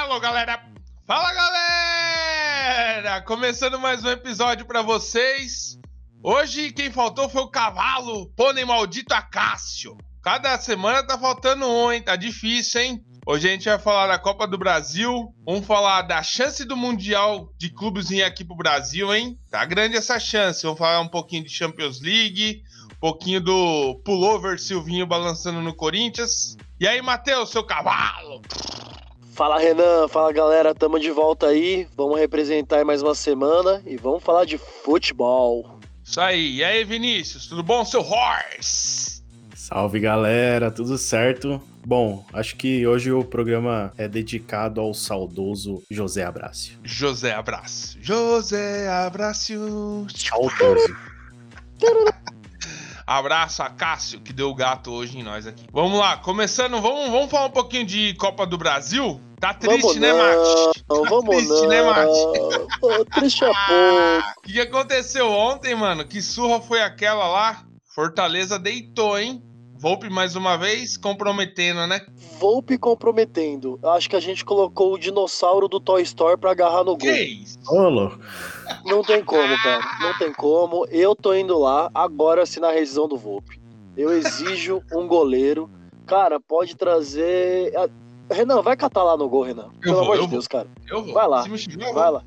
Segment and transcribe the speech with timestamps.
[0.00, 0.60] Alô, galera!
[1.06, 3.22] Fala, galera!
[3.22, 5.78] Começando mais um episódio pra vocês.
[6.24, 9.96] Hoje quem faltou foi o cavalo, pônei maldito Acácio.
[10.20, 12.02] Cada semana tá faltando um, hein?
[12.02, 13.04] Tá difícil, hein?
[13.26, 17.48] Hoje a gente vai falar da Copa do Brasil, vamos falar da chance do Mundial
[17.56, 19.38] de clubes vir aqui pro Brasil, hein?
[19.50, 20.62] Tá grande essa chance.
[20.62, 22.62] Vamos falar um pouquinho de Champions League,
[23.04, 26.56] pouquinho do pullover Silvinho balançando no Corinthians.
[26.80, 28.40] E aí, Matheus, seu cavalo?
[29.34, 31.86] Fala Renan, fala galera, tamo de volta aí.
[31.94, 35.78] Vamos representar aí mais uma semana e vamos falar de futebol.
[36.02, 36.56] Isso aí.
[36.56, 39.22] E aí, Vinícius, tudo bom, seu horse?
[39.54, 41.60] Salve galera, tudo certo?
[41.86, 46.78] Bom, acho que hoje o programa é dedicado ao saudoso José Abrácio.
[46.82, 47.98] José Abraço.
[48.00, 50.06] José Abraço.
[50.08, 50.96] Saudoso.
[53.06, 55.66] Abraço a Cássio, que deu o gato hoje em nós aqui.
[55.72, 59.20] Vamos lá, começando, vamos, vamos falar um pouquinho de Copa do Brasil?
[59.38, 60.84] Tá triste, vamos né, não, Mate?
[60.88, 61.68] Tá vamos triste, não.
[61.68, 62.78] né, Mate?
[62.80, 63.60] Pô, triste é pouco.
[63.68, 66.04] Ah, O que aconteceu ontem, mano?
[66.06, 67.62] Que surra foi aquela lá?
[67.94, 69.42] Fortaleza deitou, hein?
[69.76, 72.00] Volpe mais uma vez, comprometendo, né?
[72.40, 73.78] Volpe comprometendo.
[73.84, 77.16] Acho que a gente colocou o dinossauro do Toy Story pra agarrar no Que gol.
[77.16, 77.58] isso?
[77.68, 78.18] Ô, louco.
[78.84, 79.80] Não tem como, cara.
[80.00, 80.86] Não tem como.
[80.90, 83.60] Eu tô indo lá agora assinar a rescisão do Volpe.
[83.96, 85.70] Eu exijo um goleiro.
[86.06, 87.72] Cara, pode trazer.
[88.30, 89.70] Renan, vai catar lá no gol, Renan.
[89.80, 90.68] Pelo vou, amor eu de Deus, cara.
[90.88, 91.14] Eu vou.
[91.14, 91.94] Vai lá, eu vou.
[91.94, 92.22] Vai lá.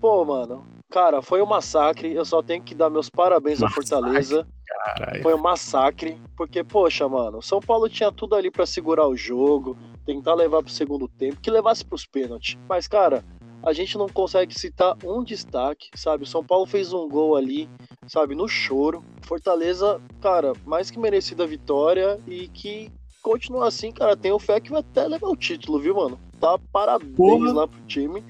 [0.00, 0.64] Pô, mano.
[0.90, 2.12] Cara, foi um massacre.
[2.12, 3.88] Eu só tenho que dar meus parabéns à Massacre.
[3.88, 4.46] Fortaleza.
[4.66, 5.22] Caralho.
[5.22, 6.20] Foi um massacre.
[6.36, 10.62] Porque, poxa, mano, o São Paulo tinha tudo ali pra segurar o jogo, tentar levar
[10.62, 12.58] pro segundo tempo, que levasse pros pênaltis.
[12.68, 13.24] Mas, cara,
[13.62, 16.24] a gente não consegue citar um destaque, sabe?
[16.24, 17.68] O São Paulo fez um gol ali,
[18.08, 19.04] sabe, no choro.
[19.22, 22.90] Fortaleza, cara, mais que merecida a vitória e que
[23.22, 24.16] continua assim, cara.
[24.16, 26.18] Tenho fé que vai até levar o título, viu, mano?
[26.40, 27.52] Tá parabéns Porra.
[27.52, 28.24] lá pro time.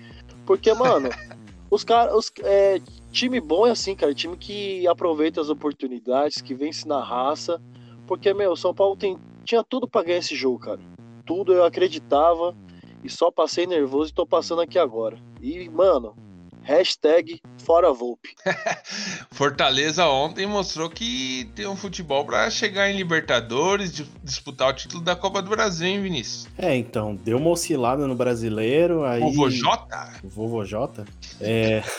[0.44, 1.08] Porque, mano,
[1.70, 2.14] os caras.
[2.14, 4.14] Os, é, time bom é assim, cara.
[4.14, 7.60] Time que aproveita as oportunidades, que vence na raça.
[8.06, 10.80] Porque, meu, o São Paulo tem, tinha tudo pra ganhar esse jogo, cara.
[11.24, 12.54] Tudo eu acreditava.
[13.02, 15.18] E só passei nervoso e tô passando aqui agora.
[15.40, 16.14] E, mano,
[16.62, 18.30] hashtag fora Volpe.
[19.32, 25.02] Fortaleza ontem mostrou que tem um futebol pra chegar em Libertadores, de- disputar o título
[25.02, 26.48] da Copa do Brasil, hein, Vinícius?
[26.56, 29.22] É, então, deu uma oscilada no brasileiro, aí...
[29.22, 30.12] O Jota?
[30.22, 31.04] Vovô Jota?
[31.40, 31.82] É...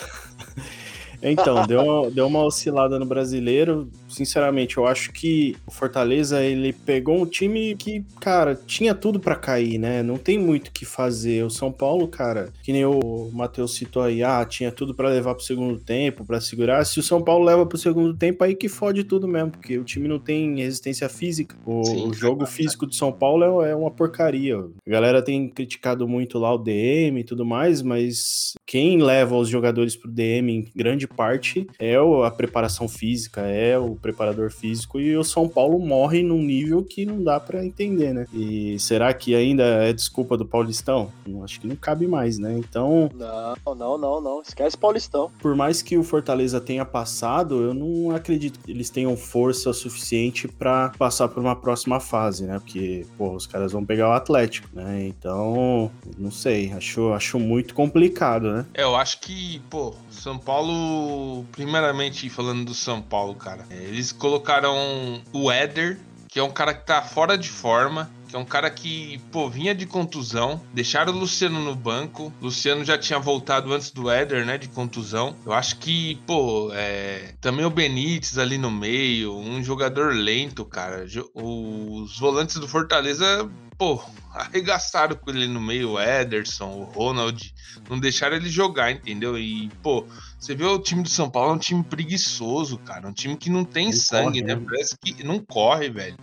[1.24, 3.90] Então, deu, deu uma oscilada no brasileiro.
[4.10, 9.36] Sinceramente, eu acho que o Fortaleza ele pegou um time que, cara, tinha tudo pra
[9.36, 10.04] cair, né?
[10.04, 11.44] Não tem muito o que fazer.
[11.44, 15.34] O São Paulo, cara, que nem o Matheus citou aí, ah, tinha tudo pra levar
[15.36, 16.86] pro segundo tempo, pra segurar.
[16.86, 19.84] Se o São Paulo leva pro segundo tempo, aí que fode tudo mesmo, porque o
[19.84, 21.56] time não tem resistência física.
[21.66, 24.58] O, Sim, o jogo físico do São Paulo é, é uma porcaria.
[24.58, 29.50] A galera tem criticado muito lá o DM e tudo mais, mas quem leva os
[29.50, 35.00] jogadores pro DM em grande parte é o- a preparação física, é o preparador físico
[35.00, 38.26] e o São Paulo morre num nível que não dá pra entender, né?
[38.34, 41.12] E será que ainda é desculpa do Paulistão?
[41.44, 42.56] Acho que não cabe mais, né?
[42.58, 44.42] Então, Não, não, não, não.
[44.42, 45.30] Esquece Paulistão.
[45.40, 50.48] por mais que o Fortaleza tenha passado, eu não acredito que eles tenham força suficiente
[50.48, 52.60] pra passar por uma próxima fase, né?
[52.60, 55.06] Porque, pô, os caras vão pegar o Atlético, né?
[55.08, 58.66] Então, não sei, acho, acho muito complicado, né?
[58.74, 64.12] É, eu acho que, pô, São Paulo, primeiramente falando do São Paulo, cara, é, eles
[64.12, 68.46] colocaram o Éder, que é um cara que tá fora de forma, que é um
[68.46, 73.72] cara que, pô, vinha de contusão, deixaram o Luciano no banco, Luciano já tinha voltado
[73.72, 75.36] antes do Éder, né, de contusão.
[75.46, 81.06] Eu acho que, pô, é, também o Benítez ali no meio, um jogador lento, cara.
[81.36, 83.48] Os volantes do Fortaleza,
[83.78, 84.02] pô,
[84.32, 87.54] arregaçaram com ele no meio, o Ederson, o Ronald,
[87.90, 89.38] não deixaram ele jogar, entendeu?
[89.38, 90.06] E, pô,
[90.40, 93.08] você vê o time do São Paulo é um time preguiçoso, cara.
[93.08, 94.56] Um time que não tem Não sangue, corre, né?
[94.56, 94.66] né?
[94.66, 96.18] Parece que não corre, velho.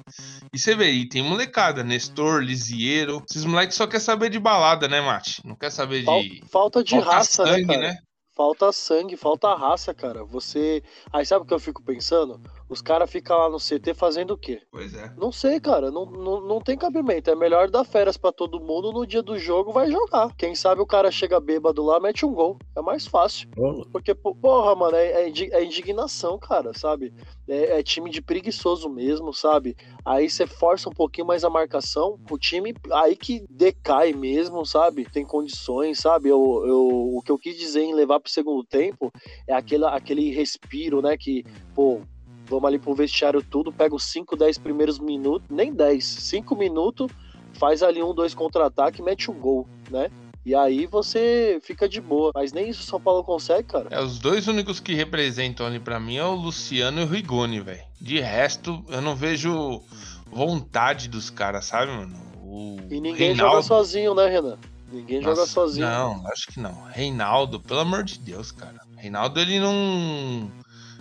[0.52, 3.22] E você vê, e tem molecada, Nestor, Lisieiro.
[3.28, 5.40] Esses moleques só quer saber de balada, né, Mate?
[5.44, 6.42] Não quer saber de.
[6.50, 7.98] Falta de falta raça, sangue, né, cara?
[8.36, 10.24] Falta sangue, falta raça, cara.
[10.24, 10.82] Você.
[11.12, 12.40] Aí sabe o que eu fico pensando?
[12.70, 14.62] Os caras ficam lá no CT fazendo o quê?
[14.70, 15.12] Pois é.
[15.18, 15.90] Não sei, cara.
[15.90, 17.28] Não, não, não tem cabimento.
[17.28, 18.92] É melhor dar férias pra todo mundo.
[18.92, 20.32] No dia do jogo vai jogar.
[20.36, 22.56] Quem sabe o cara chega bêbado lá, mete um gol.
[22.76, 23.48] É mais fácil.
[23.90, 27.12] Porque, porra, mano, é, é é indignação, cara, sabe?
[27.48, 29.76] É, é time de preguiçoso mesmo, sabe?
[30.04, 35.10] Aí você força um pouquinho mais a marcação, o time aí que decai mesmo, sabe?
[35.10, 36.28] Tem condições, sabe?
[36.28, 39.12] Eu, eu, o que eu quis dizer em levar pro segundo tempo
[39.46, 41.16] é aquele, aquele respiro, né?
[41.16, 41.44] Que,
[41.74, 42.00] pô,
[42.50, 47.10] vamos ali pro vestiário tudo, pega os 5, 10 primeiros minutos, nem 10, 5 minutos,
[47.54, 50.10] faz ali um, dois contra-ataque, mete o um gol, né?
[50.44, 52.32] E aí você fica de boa.
[52.34, 53.88] Mas nem isso o São Paulo consegue, cara.
[53.90, 57.60] É, os dois únicos que representam ali para mim é o Luciano e o Rigoni,
[57.60, 57.82] velho.
[58.00, 59.82] De resto, eu não vejo
[60.26, 62.16] vontade dos caras, sabe, mano?
[62.42, 63.52] O e ninguém Reinaldo...
[63.52, 64.58] joga sozinho, né, Renan?
[64.90, 65.86] Ninguém Nossa, joga sozinho.
[65.86, 66.82] Não, acho que não.
[66.84, 68.80] Reinaldo, pelo amor de Deus, cara.
[68.96, 70.50] Reinaldo, ele não.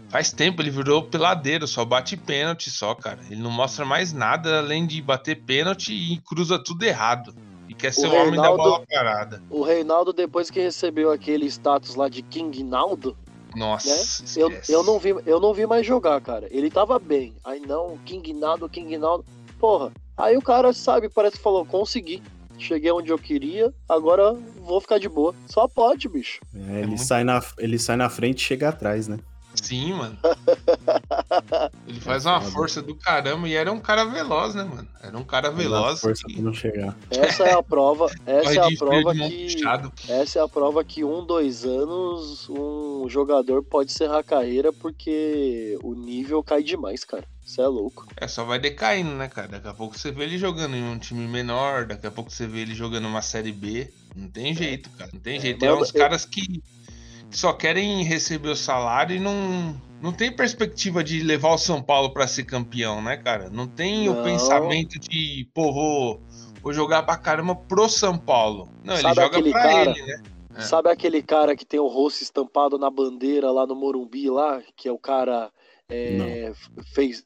[0.10, 3.20] Faz tempo, ele virou peladeiro, só bate pênalti só, cara.
[3.30, 7.34] Ele não mostra mais nada além de bater pênalti e cruza tudo errado.
[7.68, 9.44] E quer ser o, o homem da bola parada.
[9.52, 13.16] O Reinaldo, depois que recebeu aquele status lá de King Naldo,
[13.56, 14.32] nossa, né?
[14.36, 16.48] eu, eu, não vi, eu não vi mais jogar, cara.
[16.50, 17.36] Ele tava bem.
[17.44, 19.26] Aí não, King Naldo, King Naldo.
[19.60, 19.92] Porra.
[20.18, 22.22] Aí o cara, sabe, parece que falou, consegui.
[22.58, 25.34] Cheguei onde eu queria, agora vou ficar de boa.
[25.48, 26.42] Só pode, bicho.
[26.54, 27.04] É, ele, é muito...
[27.04, 29.18] sai na, ele sai na frente e chega atrás, né?
[29.56, 30.18] Sim, mano.
[31.88, 34.88] Ele faz uma força do caramba e era um cara veloz, né, mano?
[35.02, 36.00] Era um cara veloz.
[36.00, 36.42] Força que...
[36.42, 36.96] não chegar.
[37.10, 38.08] Essa é a prova.
[38.26, 39.58] Essa é a prova que.
[40.08, 45.78] Essa é a prova que um, dois anos um jogador pode encerrar a carreira porque
[45.84, 47.26] o nível cai demais, cara.
[47.44, 48.06] Isso é louco.
[48.16, 49.48] É, só vai decaindo, né, cara?
[49.48, 52.46] Daqui a pouco você vê ele jogando em um time menor, daqui a pouco você
[52.46, 53.92] vê ele jogando uma série B.
[54.16, 55.10] Não tem jeito, cara.
[55.12, 55.60] Não tem é, jeito.
[55.60, 56.00] Tem uns eu...
[56.00, 56.62] caras que
[57.32, 62.12] só querem receber o salário e não, não tem perspectiva de levar o São Paulo
[62.12, 63.50] para ser campeão, né, cara?
[63.50, 64.20] Não tem não.
[64.20, 66.22] o pensamento de, pô, vou,
[66.62, 68.70] vou jogar pra caramba pro São Paulo.
[68.84, 70.24] Não, Sabe ele joga pra cara, ele, né?
[70.56, 70.62] É.
[70.62, 74.62] Sabe aquele cara que tem o rosto estampado na bandeira lá no Morumbi, lá?
[74.76, 75.50] Que é o cara.
[75.88, 76.52] É,
[76.94, 77.24] fez.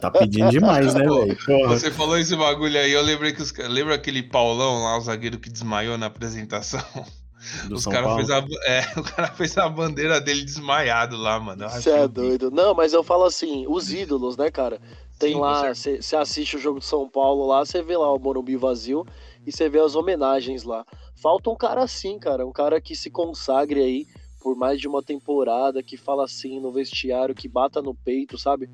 [0.00, 1.68] Tá pedindo demais, né, velho?
[1.68, 5.38] Você falou esse bagulho aí, eu lembrei que os Lembra aquele Paulão lá, o zagueiro
[5.38, 6.82] que desmaiou na apresentação?
[7.68, 11.68] Do Os cara fez a, é, o cara fez a bandeira dele desmaiado lá, mano.
[11.68, 12.50] Você é doido.
[12.50, 14.80] Não, mas eu falo assim, os ídolos, né, cara?
[15.18, 18.18] Tem Sim, lá, você assiste o jogo de São Paulo lá, você vê lá o
[18.18, 19.04] Morumbi vazio
[19.46, 20.84] e você vê as homenagens lá.
[21.14, 24.06] Falta um cara assim, cara, um cara que se consagre aí
[24.40, 28.70] por mais de uma temporada, que fala assim no vestiário, que bata no peito, sabe?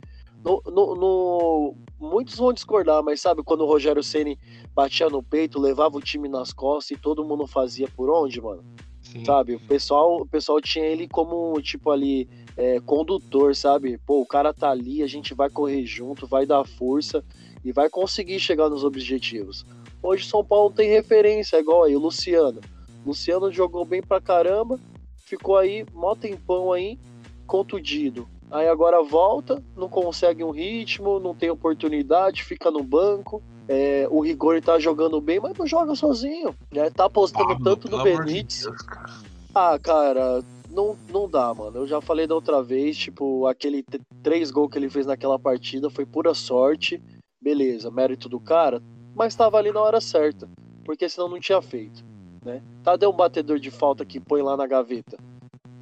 [0.47, 4.39] No, no, no, muitos vão discordar, mas sabe quando o Rogério Ceni
[4.73, 8.65] batia no peito, levava o time nas costas e todo mundo fazia por onde, mano?
[9.03, 9.25] Sim.
[9.25, 9.57] Sabe?
[9.57, 13.99] O pessoal, o pessoal tinha ele como tipo ali é, condutor, sabe?
[14.07, 17.25] Pô, o cara tá ali, a gente vai correr junto, vai dar força
[17.65, 19.67] e vai conseguir chegar nos objetivos.
[20.01, 22.61] Hoje São Paulo tem referência, igual aí o Luciano.
[23.05, 24.79] Luciano jogou bem pra caramba,
[25.25, 27.01] ficou aí mó tempão aí,
[27.49, 28.29] contundido.
[28.51, 33.43] Aí agora volta, não consegue um ritmo, não tem oportunidade, fica no banco.
[33.69, 36.55] É, o Rigor tá jogando bem, mas não joga sozinho.
[36.73, 36.89] Né?
[36.91, 38.61] Tá apostando Pablo, tanto no Benítez.
[38.61, 39.11] De Deus, cara.
[39.53, 41.79] Ah, cara, não, não dá, mano.
[41.79, 43.85] Eu já falei da outra vez, tipo, aquele
[44.23, 47.03] três gols que ele fez naquela partida foi pura sorte.
[47.41, 48.83] Beleza, mérito do cara,
[49.15, 50.49] mas tava ali na hora certa.
[50.85, 52.05] Porque senão não tinha feito.
[52.45, 52.63] Né?
[52.85, 55.17] Tadeu um batedor de falta que põe lá na gaveta.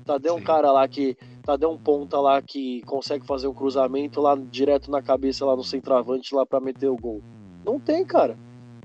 [0.05, 4.35] Tadeu um cara lá que Tadeu um ponta lá que consegue fazer um cruzamento lá
[4.35, 7.21] direto na cabeça lá no centroavante lá para meter o gol.
[7.65, 8.37] Não tem, cara.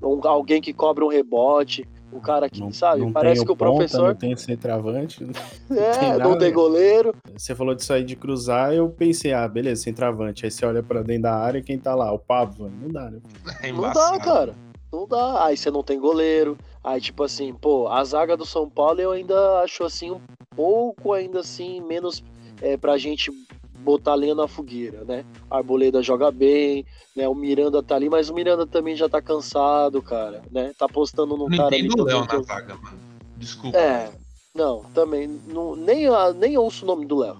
[0.04, 3.56] Um, alguém que cobre um rebote, um cara que, não, sabe, não parece que o,
[3.56, 4.10] ponta, professor.
[4.10, 5.24] Não tem centroavante.
[5.70, 7.16] Não é, tem não tem goleiro.
[7.38, 10.46] Você falou disso aí de cruzar, eu pensei, ah, beleza, centroavante.
[10.46, 12.12] Aí você olha para dentro da área quem tá lá?
[12.12, 12.70] O Pablo.
[12.82, 13.20] Não dá, né?
[13.62, 14.56] É não dá, cara.
[14.92, 15.46] Não dá.
[15.46, 16.58] Aí você não tem goleiro.
[16.84, 20.20] Aí, tipo assim, pô, a zaga do São Paulo eu ainda acho assim um
[20.56, 22.24] pouco, ainda assim, menos
[22.62, 23.32] é, pra gente
[23.80, 25.26] botar lenha na fogueira, né?
[25.50, 26.86] A Arboleda joga bem,
[27.16, 27.28] né?
[27.28, 30.74] O Miranda tá ali, mas o Miranda também já tá cansado, cara, né?
[30.78, 32.06] Tá postando num não cara ali também.
[32.06, 33.00] Léo na zaga, mano.
[33.38, 33.78] Desculpa.
[33.78, 34.12] É,
[34.54, 37.38] não, também, não, nem, nem ouço o nome do Léo.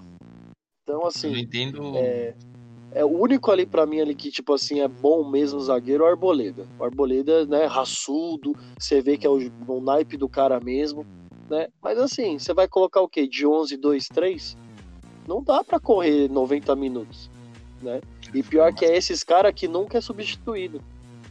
[0.82, 1.28] Então, assim.
[1.28, 1.96] Eu não entendo.
[1.96, 2.34] É,
[2.92, 6.06] é o único ali para mim ali que, tipo assim, é bom mesmo zagueiro, é
[6.06, 6.66] o Arboleda.
[6.78, 11.06] O Arboleda, né, raçudo, você vê que é o, o naipe do cara mesmo,
[11.48, 11.68] né?
[11.82, 13.26] Mas assim, você vai colocar o quê?
[13.28, 14.56] De 11, 2, 3?
[15.30, 17.30] Não dá para correr 90 minutos,
[17.80, 18.00] né?
[18.34, 20.82] E pior que é esses caras que nunca é substituído,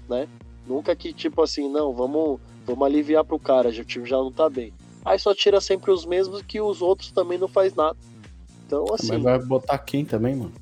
[0.07, 0.25] né?
[0.65, 4.31] Nunca que, tipo assim, não, vamos, vamos aliviar pro cara, já, o time já não
[4.31, 4.71] tá bem.
[5.03, 7.97] Aí só tira sempre os mesmos que os outros também não faz nada.
[8.65, 9.09] Então, assim.
[9.09, 10.53] Mas vai botar quem também, mano?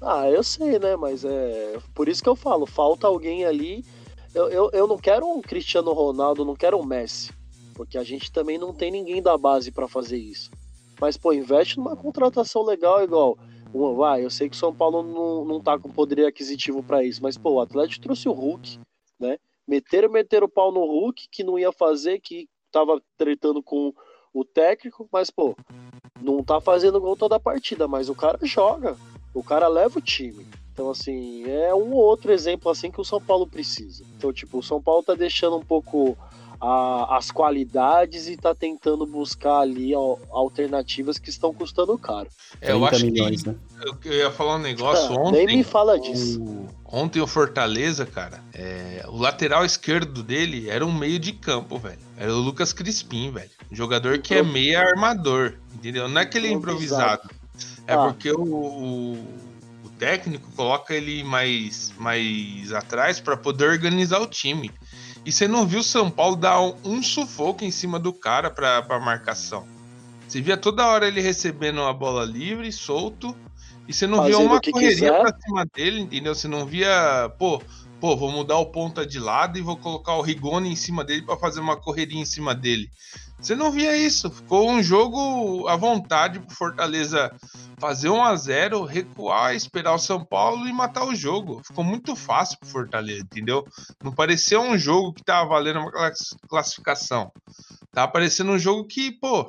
[0.00, 0.96] Ah, eu sei, né?
[0.96, 1.78] Mas é.
[1.94, 3.84] Por isso que eu falo, falta alguém ali.
[4.34, 7.32] Eu, eu, eu não quero um Cristiano Ronaldo, não quero um Messi.
[7.74, 10.50] Porque a gente também não tem ninguém da base para fazer isso.
[11.00, 13.38] Mas, pô, investe numa contratação legal, igual.
[13.72, 17.22] Vai, eu sei que o São Paulo não, não tá com poder aquisitivo para isso,
[17.22, 18.78] mas, pô, o Atlético trouxe o Hulk,
[19.20, 19.38] né?
[19.66, 23.92] Meteram, meteram o pau no Hulk, que não ia fazer, que tava tretando com
[24.32, 25.54] o técnico, mas, pô,
[26.20, 28.96] não tá fazendo gol toda a partida, mas o cara joga,
[29.34, 30.46] O cara leva o time.
[30.72, 34.04] Então, assim, é um outro exemplo assim que o São Paulo precisa.
[34.16, 36.16] Então, tipo, o São Paulo tá deixando um pouco
[36.60, 42.28] a, as qualidades e tá tentando buscar ali ó, alternativas que estão custando caro.
[42.60, 43.56] É, eu acho milhões, que né?
[43.84, 45.46] eu, eu, ia falar um negócio ah, ontem.
[45.46, 46.42] Nem me fala disso.
[46.42, 51.78] O, ontem o Fortaleza, cara, é, o lateral esquerdo dele era um meio de campo,
[51.78, 51.98] velho.
[52.16, 53.50] Era o Lucas Crispim, velho.
[53.70, 56.08] Jogador que é meia armador, entendeu?
[56.08, 57.30] Não é que ele é improvisado.
[57.86, 58.06] É ah.
[58.06, 64.70] porque o, o técnico coloca ele mais, mais atrás para poder organizar o time.
[65.28, 68.98] E você não viu o São Paulo dar um, sufoco em cima do cara para
[68.98, 69.68] marcação.
[70.26, 73.36] Você via toda hora ele recebendo a bola livre, solto,
[73.86, 75.20] e você não Fazendo via uma correria quiser.
[75.20, 76.34] pra cima dele, entendeu?
[76.34, 77.60] Você não via, pô,
[78.00, 81.20] pô, vou mudar o ponta de lado e vou colocar o Rigoni em cima dele
[81.20, 82.88] para fazer uma correria em cima dele.
[83.40, 84.30] Você não via isso.
[84.30, 87.32] Ficou um jogo à vontade pro Fortaleza
[87.78, 91.62] fazer 1 a 0 recuar, esperar o São Paulo e matar o jogo.
[91.64, 93.64] Ficou muito fácil pro Fortaleza, entendeu?
[94.02, 96.12] Não parecia um jogo que tava valendo uma
[96.48, 97.30] classificação.
[97.92, 99.46] Tá parecendo um jogo que, pô,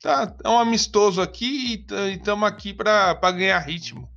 [0.00, 4.08] tá é um amistoso aqui e estamos aqui para ganhar ritmo.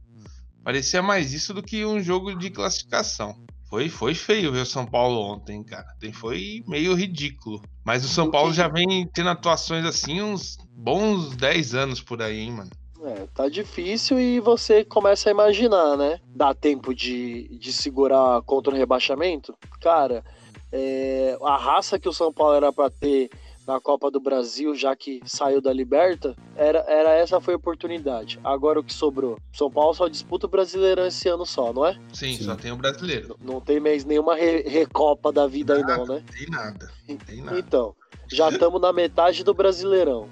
[0.63, 3.35] Parecia mais isso do que um jogo de classificação.
[3.69, 5.87] Foi, foi feio ver o São Paulo ontem, cara.
[6.13, 7.61] Foi meio ridículo.
[7.83, 12.39] Mas o São Paulo já vem tendo atuações assim uns bons 10 anos por aí,
[12.39, 12.69] hein, mano.
[13.03, 16.19] É, tá difícil e você começa a imaginar, né?
[16.35, 19.55] Dá tempo de, de segurar contra o rebaixamento?
[19.81, 20.23] Cara,
[20.71, 23.31] é, a raça que o São Paulo era para ter
[23.67, 28.39] na Copa do Brasil, já que saiu da Liberta, era, era essa foi a oportunidade.
[28.43, 29.37] Agora o que sobrou?
[29.53, 31.93] São Paulo só disputa o Brasileirão esse ano só, não é?
[32.13, 32.43] Sim, Sim.
[32.43, 33.35] só tem o Brasileiro.
[33.39, 36.23] Não, não tem mais nenhuma re, recopa da vida nada, aí não, né?
[36.31, 36.91] Tem nada.
[37.25, 37.59] Tem nada.
[37.59, 37.95] Então,
[38.27, 40.27] já estamos na metade do Brasileirão.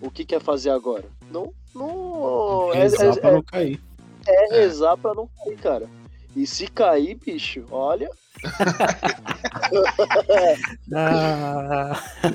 [0.00, 1.04] O que quer fazer agora?
[1.30, 3.80] Não, não é, rezar é, pra é, não cair.
[4.26, 4.96] É rezar é.
[4.96, 5.90] pra não cair, cara.
[6.36, 8.10] E se cair, bicho, olha,
[10.94, 12.02] ah.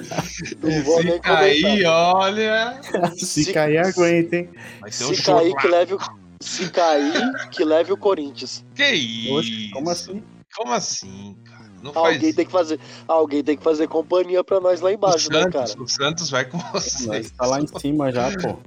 [0.66, 2.82] se cair, olha.
[3.16, 4.50] Se, se cair, aguenta, hein?
[4.90, 6.00] Se um cair, que leve o.
[6.40, 8.66] Se cair, que leve o Corinthians.
[8.76, 9.34] Que isso?
[9.36, 10.24] Oxe, como assim?
[10.56, 11.72] Como assim, cara?
[11.84, 12.36] Não alguém faz...
[12.36, 15.54] tem que fazer, alguém tem que fazer companhia pra nós lá embaixo, o né, Santos,
[15.54, 15.84] cara?
[15.84, 17.08] O Santos vai com você.
[17.08, 18.58] Nós tá lá em cima já, pô.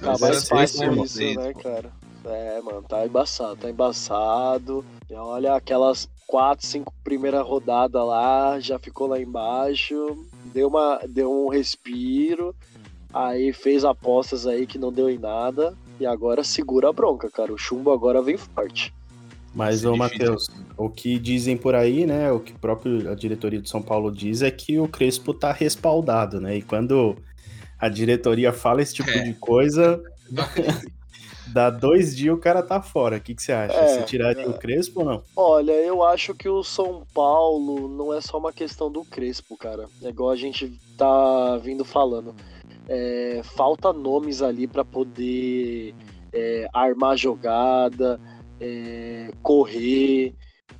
[0.00, 1.90] Tá mais fácil isso, né, cara?
[2.24, 4.84] É, mano, tá embaçado, tá embaçado.
[5.10, 11.30] E olha aquelas quatro, cinco primeira rodada lá, já ficou lá embaixo, deu, uma, deu
[11.30, 12.54] um respiro,
[13.12, 17.52] aí fez apostas aí que não deu em nada, e agora segura a bronca, cara.
[17.52, 18.92] O chumbo agora vem forte.
[19.54, 22.32] Mas, ô Matheus, o que dizem por aí, né?
[22.32, 26.40] O que próprio a diretoria de São Paulo diz é que o Crespo tá respaldado,
[26.40, 26.56] né?
[26.56, 27.16] E quando
[27.78, 29.22] a diretoria fala esse tipo é.
[29.22, 30.02] de coisa,
[31.48, 33.16] Dá dois dias o cara tá fora.
[33.16, 33.74] O que, que você acha?
[33.74, 34.48] É, você tiraria é.
[34.48, 35.22] o Crespo ou não?
[35.36, 39.86] Olha, eu acho que o São Paulo não é só uma questão do Crespo, cara.
[40.02, 42.34] É igual a gente tá vindo falando.
[42.88, 45.94] É, falta nomes ali para poder
[46.32, 48.20] é, armar jogada,
[48.60, 50.34] é, correr,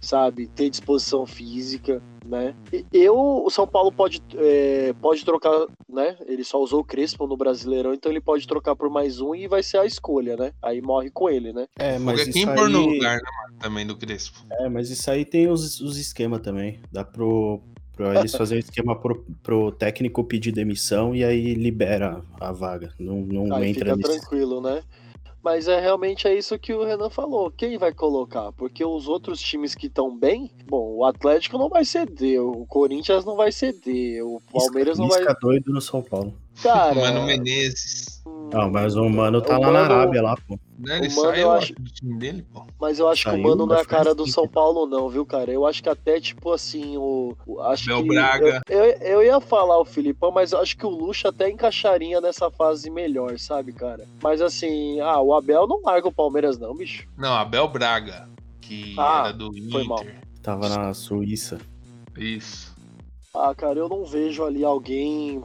[0.05, 0.47] sabe?
[0.49, 2.55] Ter disposição física né?
[2.93, 6.17] Eu, o São Paulo pode, é, pode trocar, né?
[6.27, 9.47] Ele só usou o Crespo no Brasileirão, então ele pode trocar por mais um e
[9.47, 10.53] vai ser a escolha, né?
[10.63, 11.67] Aí morre com ele, né?
[11.79, 12.73] É, mas Porque quem aí...
[12.73, 14.45] no lugar, né, também do Crespo.
[14.53, 16.81] É, mas isso aí tem os, os esquemas também.
[16.91, 17.61] Dá pro,
[17.97, 22.93] Pra eles fazerem o esquema pro, pro técnico pedir demissão e aí libera a vaga.
[22.99, 24.83] Não, não aí entra fica tranquilo, né?
[25.45, 27.51] Mas é realmente é isso que o Renan falou.
[27.51, 28.51] Quem vai colocar?
[28.53, 33.27] Porque os outros times que estão bem, bom, o Atlético não vai ceder, o Corinthians
[33.27, 35.21] não vai ceder, o Palmeiras Isca, não vai.
[35.21, 36.35] Isca doido no São Paulo.
[36.63, 38.23] Cara, Mano Menezes.
[38.53, 40.59] Não, mas o Mano tá o lá Mano, na Arábia, lá, pô.
[40.79, 41.75] Né, ele o Mano, saiu acho...
[41.75, 42.65] do time dele, pô.
[42.81, 45.09] Mas eu acho saiu, que o Mano não é a cara do São Paulo, não,
[45.09, 45.51] viu, cara?
[45.51, 47.37] Eu acho que até, tipo assim, o.
[47.63, 48.63] Acho Bel que Braga.
[48.69, 52.21] Eu, eu, eu, ia falar o Filipão, mas eu acho que o Lucha até encaixaria
[52.21, 54.07] nessa fase melhor, sabe, cara?
[54.23, 57.09] Mas assim, ah, o Abel não larga o Palmeiras, não, bicho.
[57.19, 58.29] Não, Abel Braga,
[58.61, 59.85] que ah, era do Inter.
[59.85, 60.05] Mal.
[60.43, 61.59] Tava na Suíça.
[62.17, 62.75] Isso.
[63.35, 65.43] Ah, cara, eu não vejo ali alguém.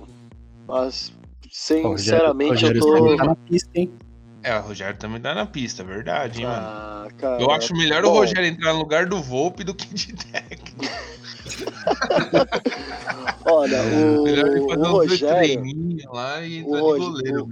[0.70, 1.12] Mas
[1.52, 3.18] Sinceramente, Rogério, eu tô.
[3.18, 3.92] Tá na pista, hein?
[4.44, 7.16] É, o Rogério também tá na pista, é verdade, hein, ah, mano.
[7.18, 8.10] Cara, eu acho melhor bom.
[8.10, 10.86] o Rogério entrar no lugar do Volpe do que de técnico.
[13.46, 15.64] Olha, o, o Rogério.
[16.14, 17.50] Lá e o, goleiro,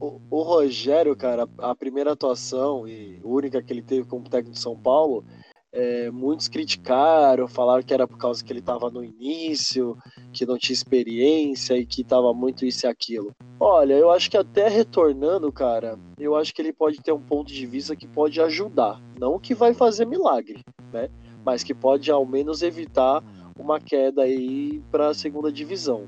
[0.00, 4.60] o, o, Rogério, cara, a primeira atuação e única que ele teve como técnico de
[4.60, 5.24] São Paulo,
[5.72, 9.96] é, muitos criticaram, falaram que era por causa que ele estava no início,
[10.32, 13.34] que não tinha experiência e que estava muito isso e aquilo.
[13.58, 17.50] Olha, eu acho que até retornando, cara, eu acho que ele pode ter um ponto
[17.50, 19.00] de vista que pode ajudar.
[19.18, 20.62] Não que vai fazer milagre,
[20.92, 21.08] né?
[21.44, 23.24] Mas que pode ao menos evitar
[23.58, 26.06] uma queda aí para a segunda divisão.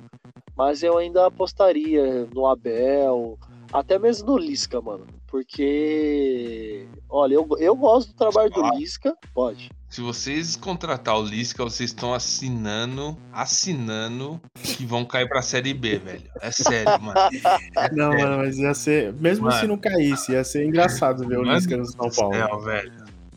[0.56, 3.38] Mas eu ainda apostaria no Abel,
[3.72, 5.06] até mesmo no Lisca, mano.
[5.34, 9.16] Porque, olha, eu, eu gosto do trabalho do Lisca.
[9.34, 9.68] Pode.
[9.90, 15.98] Se vocês contratar o Lisca, vocês estão assinando, assinando que vão cair pra Série B,
[15.98, 16.30] velho.
[16.40, 17.18] É sério, mano.
[17.18, 18.28] É não, sério.
[18.28, 19.12] mano, mas ia ser.
[19.14, 19.58] Mesmo Mano.
[19.58, 22.32] se não caísse, ia ser engraçado ver o Mano Lisca no São Paulo.
[22.32, 22.92] Céu, velho.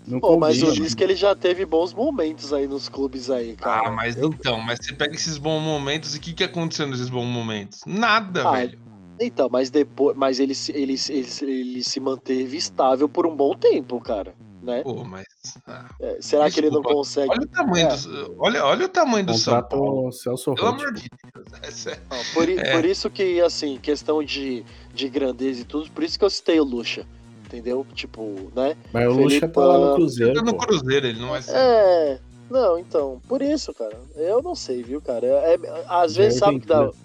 [0.05, 0.69] Não Pô, mas o.
[0.69, 3.87] Lisca ele já teve bons momentos aí nos clubes aí, cara.
[3.89, 6.85] Ah, mas Eu- então, mas você pega esses bons momentos e o que, que aconteceu
[6.87, 7.79] nesses bons momentos?
[7.87, 8.79] Nada, Ah, velho.
[9.19, 13.35] Então, mas depois, mas ele, se- ele, se- ele, ele se manteve estável por um
[13.35, 14.81] bom tempo, cara, né?
[14.83, 15.25] Pô, mas.
[15.67, 16.97] ah, É, será que ele não Desculpa.
[16.97, 17.29] consegue?
[17.31, 17.95] olha o tamanho É.
[17.97, 18.35] do.
[18.37, 20.07] Olha, olha o tamanho do São Paulo.
[20.07, 21.87] o Celso Pelo amor de Deus.
[21.87, 21.99] É.
[22.09, 22.71] Não, por, É.
[22.73, 26.59] por isso que, assim, questão de, de grandeza e tudo, por isso que eu citei
[26.59, 27.05] o Lucha,
[27.45, 27.85] entendeu?
[27.95, 28.75] Tipo, né?
[28.93, 30.33] Mas o Lucha tá lá no Cruzeiro.
[30.33, 30.65] Tá no pô.
[30.65, 31.55] Cruzeiro, ele não vai ser.
[31.55, 32.19] É.
[32.49, 33.99] Não, então, por isso, cara.
[34.15, 35.25] Eu não sei, viu, cara?
[35.27, 36.97] É, é- às vezes, sabe que dá, aventura.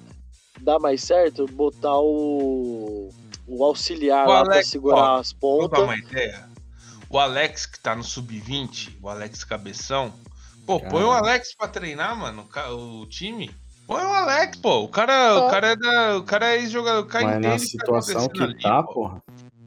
[0.62, 3.10] Dá mais certo botar o,
[3.46, 5.84] o auxiliar O lá pra Alex, segurar ó, as Vou dar pontas.
[5.84, 6.48] uma ideia.
[7.10, 10.12] O Alex que tá no sub-20, o Alex Cabeção.
[10.66, 10.90] Pô, Cara.
[10.90, 13.50] põe o Alex pra treinar, mano, o time.
[13.86, 14.84] Põe o Alex, pô.
[14.84, 15.50] O cara, o É.
[15.50, 18.58] cara é da, o cara é ex-jogador, o cara Mas na tá situação que ali,
[18.60, 18.94] tá, pô.
[18.94, 19.22] porra.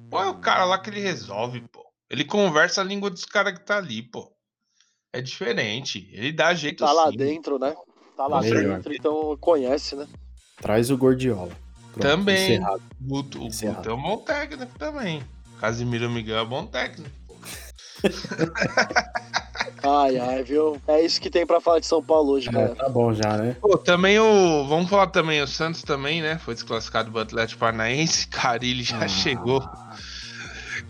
[0.10, 1.84] Põe o cara lá que ele resolve, pô.
[2.10, 4.32] Ele conversa a língua dos caras que tá ali, pô.
[5.14, 6.10] É diferente.
[6.14, 7.18] Ele dá jeito Tá lá sim.
[7.18, 7.76] dentro, né?
[8.16, 8.78] Tá lá Melhor.
[8.78, 10.08] dentro, então conhece, né?
[10.62, 11.52] Traz o Gordiola.
[11.94, 12.36] Pronto, Também.
[12.36, 12.82] encerrado.
[13.02, 13.78] O Guto, o Encerrado.
[13.78, 15.24] Guto é um bom técnico também.
[15.60, 17.10] Casimiro Miguel é bom técnico.
[19.88, 20.82] Ai, ai, viu?
[20.88, 22.76] É isso que tem pra falar de São Paulo hoje, É, galera.
[22.76, 23.56] tá bom já, né?
[23.62, 24.66] Pô, também o.
[24.68, 26.40] Vamos falar também, o Santos também, né?
[26.40, 28.28] Foi desclassificado do Atlético Paranaense.
[28.30, 29.08] Carilli já Ah.
[29.08, 29.64] chegou.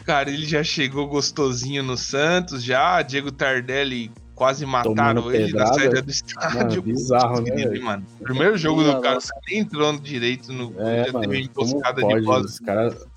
[0.05, 3.01] Carilli já chegou gostosinho no Santos, já.
[3.01, 5.73] Diego Tardelli quase mataram Tomando ele na pedrada.
[5.73, 6.57] saída do estádio.
[6.59, 7.83] Mano, bizarro, né, velho?
[7.83, 8.05] mano.
[8.21, 9.33] Primeiro jogo do cara, nossa.
[9.47, 12.25] nem entrou direito no É, já mano, teve emboscada de pode?
[12.25, 12.41] bola.
[12.45, 13.07] Os caras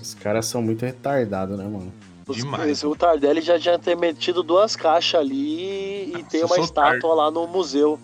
[0.00, 1.92] os caras são muito retardados, né, mano?
[2.30, 2.70] Demais.
[2.70, 7.14] esse- O Tardelli já tinha ter metido duas caixas ali e tem eu uma estátua
[7.14, 7.98] lá no museu.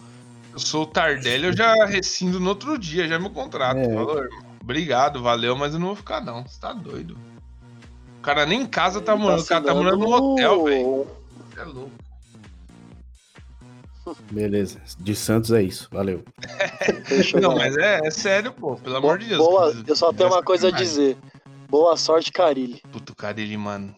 [0.52, 3.76] Eu sou o Tardelli, eu já rescindo no outro dia, já meu contrato.
[3.78, 3.92] É.
[3.94, 4.42] Falou, irmão.
[4.62, 6.42] Obrigado, valeu, mas eu não vou ficar, não.
[6.46, 7.18] Você tá doido.
[8.18, 11.06] O cara nem em casa tá Ele morando, o cara tá morando no hotel, velho.
[11.58, 11.90] É louco.
[14.30, 14.80] Beleza.
[14.98, 15.88] De Santos é isso.
[15.92, 16.22] Valeu.
[17.40, 19.38] Não, mas é, é sério, pô, pelo amor de Deus.
[19.44, 21.16] boa, eu só tenho uma coisa a dizer.
[21.68, 22.80] Boa sorte, Carilli.
[22.92, 23.94] Puto, o Carilli, mano.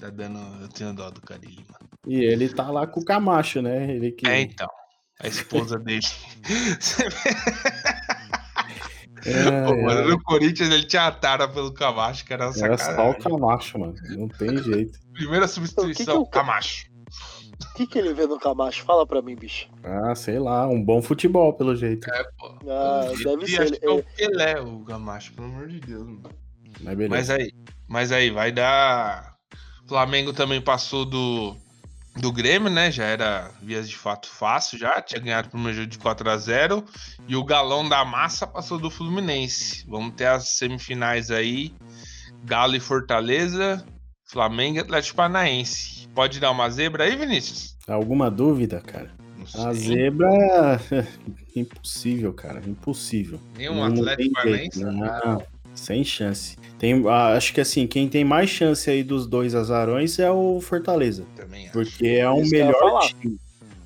[0.00, 0.38] Tá dando.
[0.60, 1.88] Eu tenho dó do Carilli, mano.
[2.06, 3.90] E ele tá lá com o Camacho, né?
[3.90, 4.26] Ele que.
[4.28, 4.68] É, então.
[5.20, 6.04] A esposa dele.
[9.26, 10.04] É, Pô, mano, é.
[10.08, 13.14] no Corinthians ele tinha a tara pelo Camacho, que era Era só o.
[13.14, 13.94] Camacho, mano.
[14.10, 14.98] Não tem jeito.
[15.14, 16.86] Primeira O que que substituição, o Ca- Camacho.
[17.60, 18.84] O que, que ele vê no Camacho?
[18.84, 19.68] Fala pra mim, bicho.
[19.82, 22.08] Ah, sei lá, um bom futebol, pelo jeito.
[22.10, 22.54] É, pô.
[22.68, 23.80] Ah, deve acho ser.
[23.80, 26.22] que é o Ele, Pelé, o Camacho, pelo amor de Deus, mano.
[26.80, 27.14] Mas beleza.
[27.14, 27.52] Mas aí,
[27.88, 29.34] mas aí, vai dar.
[29.86, 31.56] Flamengo também passou do,
[32.16, 32.90] do Grêmio, né?
[32.90, 35.00] Já era vias de fato fácil, já.
[35.02, 36.84] Tinha ganhado o primeiro jogo de 4 a 0
[37.28, 39.84] E o galão da massa passou do Fluminense.
[39.88, 41.74] Vamos ter as semifinais aí:
[42.44, 43.84] Galo e Fortaleza,
[44.38, 46.08] Flamengo e Atlético Paranaense.
[46.12, 47.76] Pode dar uma zebra aí, Vinícius?
[47.86, 49.10] Alguma dúvida, cara?
[49.54, 50.28] Não A zebra.
[51.54, 52.60] Impossível, cara.
[52.66, 53.38] Impossível.
[53.56, 54.84] Nenhum Não- não Atlético Paranaense.
[54.84, 54.90] né?
[55.24, 55.42] Não,
[55.72, 56.56] sem chance.
[56.80, 60.60] Tem, ah, acho que assim, quem tem mais chance aí dos dois azarões é o
[60.60, 61.24] Fortaleza.
[61.36, 61.72] Também acho.
[61.72, 63.38] Porque é o ia melhor time.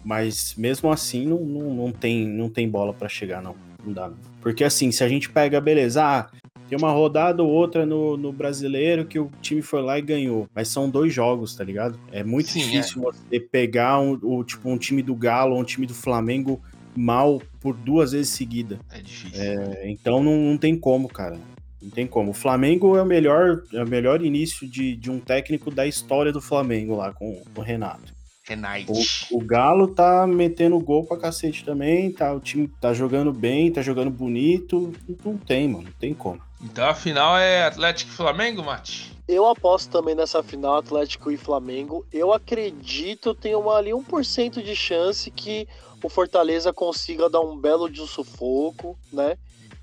[0.03, 3.55] Mas mesmo assim, não, não, não, tem, não tem bola pra chegar, não.
[3.85, 4.09] Não dá.
[4.09, 4.17] não.
[4.41, 6.27] Porque assim, se a gente pega, beleza, ah,
[6.69, 10.49] tem uma rodada ou outra no, no brasileiro que o time foi lá e ganhou.
[10.55, 11.99] Mas são dois jogos, tá ligado?
[12.13, 15.65] É muito Sim, difícil você pegar um, o, tipo, um time do Galo ou um
[15.65, 16.61] time do Flamengo
[16.95, 18.79] mal por duas vezes seguida.
[18.91, 19.41] É difícil.
[19.41, 21.39] É, então não, não tem como, cara.
[21.81, 22.33] Não tem como.
[22.33, 26.33] O Flamengo é o melhor, é o melhor início de, de um técnico da história
[26.33, 28.19] do Flamengo lá com o Renato.
[28.49, 28.87] Renate.
[29.31, 33.71] O, o Galo tá metendo gol pra cacete também, tá, o time tá jogando bem,
[33.71, 34.93] tá jogando bonito.
[35.25, 36.41] Não tem, mano, não tem como.
[36.63, 39.19] Então a final é Atlético e Flamengo, Mate?
[39.29, 42.05] eu aposto também nessa final Atlético e Flamengo.
[42.11, 45.69] Eu acredito, tem uma, ali 1% de chance que
[46.03, 49.37] o Fortaleza consiga dar um belo de um sufoco, né?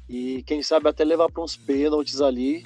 [0.09, 2.65] E quem sabe até levar para uns pênaltis ali,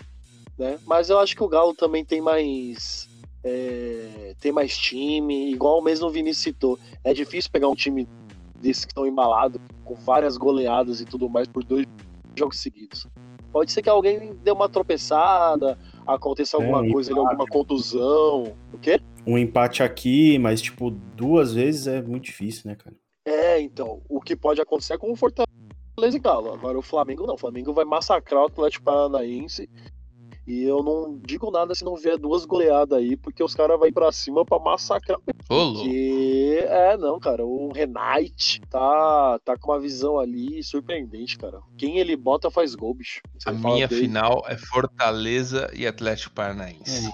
[0.58, 0.80] né?
[0.86, 3.10] Mas eu acho que o Galo também tem mais
[3.44, 6.80] é, tem mais time, igual mesmo o Vinícius citou.
[7.04, 8.08] É difícil pegar um time
[8.56, 11.86] desses que estão embalados, com várias goleadas e tudo mais por dois
[12.38, 13.06] jogos seguidos.
[13.52, 18.56] Pode ser que alguém dê uma tropeçada, aconteça É, alguma um coisa, alguma contusão.
[18.74, 19.00] O quê?
[19.26, 22.96] Um empate aqui, mas, tipo, duas vezes é muito difícil, né, cara?
[23.26, 25.48] É, então, o que pode acontecer é com o Fortaleza
[26.16, 26.54] e Galo.
[26.54, 27.36] Agora o Flamengo não.
[27.36, 29.70] O Flamengo vai massacrar o Atlético Paranaense.
[30.50, 33.92] E eu não digo nada se não vier duas goleadas aí, porque os caras vão
[33.92, 35.20] pra cima pra massacrar.
[35.48, 35.74] Ô.
[35.74, 41.60] Porque, é, não, cara, o Renate tá, tá com uma visão ali surpreendente, cara.
[41.78, 43.22] Quem ele bota faz gol, bicho.
[43.38, 44.02] Você A minha dele.
[44.02, 47.12] final é Fortaleza e Atlético Paranaense.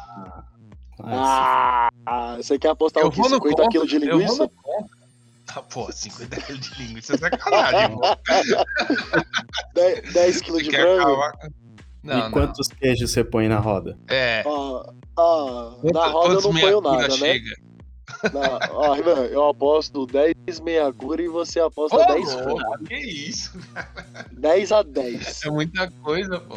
[1.04, 3.20] Ah, Ah, você quer apostar Eu o quê?
[3.20, 4.50] vou no 50 contra, quilos de linguiça?
[5.54, 8.02] Ah, pô, 50 quilos de linguiça é sacanagem, pô.
[9.74, 11.65] 10, 10 quilos de acabar com...
[12.06, 13.98] Não, e quantos queijos você põe na roda?
[14.08, 14.44] É.
[14.46, 17.18] Ah, ah, Quanto- na roda eu não ponho cura nada, né?
[17.18, 17.56] chega?
[18.32, 22.50] Na, ó, Renan, eu aposto 10 meia cura e você aposta Ô, 10 frango.
[22.60, 23.58] louco, que isso?
[24.32, 25.44] 10 a 10.
[25.46, 26.56] É muita coisa, pô.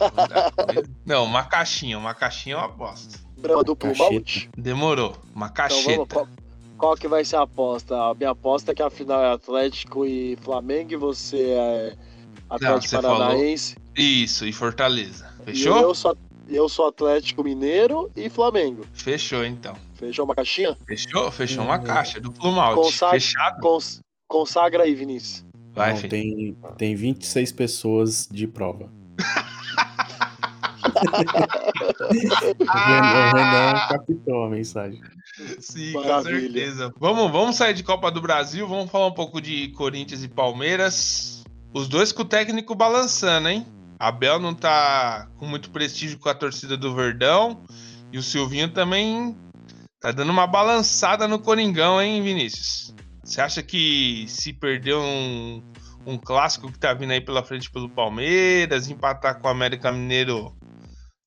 [0.00, 0.90] Muita coisa.
[1.04, 3.18] Não, uma caixinha, uma caixinha eu aposto.
[3.38, 4.10] Brama duplo Cacheta.
[4.12, 4.50] malte.
[4.56, 5.16] Demorou.
[5.34, 5.90] Uma Então cacheta.
[5.96, 6.28] vamos, qual,
[6.78, 7.96] qual que vai ser a aposta?
[7.96, 11.96] A minha aposta é que a final é Atlético e Flamengo e você é
[12.48, 13.76] Atlético você Paranaense.
[13.96, 15.28] Isso, e Fortaleza.
[15.42, 15.78] E Fechou?
[15.80, 16.16] eu sou,
[16.48, 18.84] eu sou Atlético Mineiro e Flamengo.
[18.92, 19.74] Fechou, então.
[19.94, 20.76] Fechou uma caixinha?
[20.86, 21.30] Fechou?
[21.30, 21.84] Fechou uma Hum.
[21.84, 22.20] caixa.
[22.20, 22.80] Duplo malte.
[22.82, 23.60] Consa- Fechado?
[23.60, 25.44] Cons- consagra aí, Vinícius.
[25.72, 26.10] Vai, Não, filho.
[26.10, 28.88] tem, tem 26 pessoas de prova.
[32.04, 35.00] O Renan- o Renan captou a mensagem.
[35.58, 36.36] Sim, Maravilha.
[36.36, 36.94] com certeza.
[36.98, 41.33] Vamos, vamos sair de Copa do Brasil, vamos falar um pouco de Corinthians e Palmeiras.
[41.74, 43.66] Os dois com o técnico balançando, hein?
[43.98, 47.64] Abel não tá com muito prestígio com a torcida do Verdão.
[48.12, 49.36] E o Silvinho também
[49.98, 52.94] tá dando uma balançada no Coringão, hein, Vinícius?
[53.24, 55.60] Você acha que se perder um,
[56.06, 60.54] um clássico que tá vindo aí pela frente pelo Palmeiras, empatar com o América Mineiro,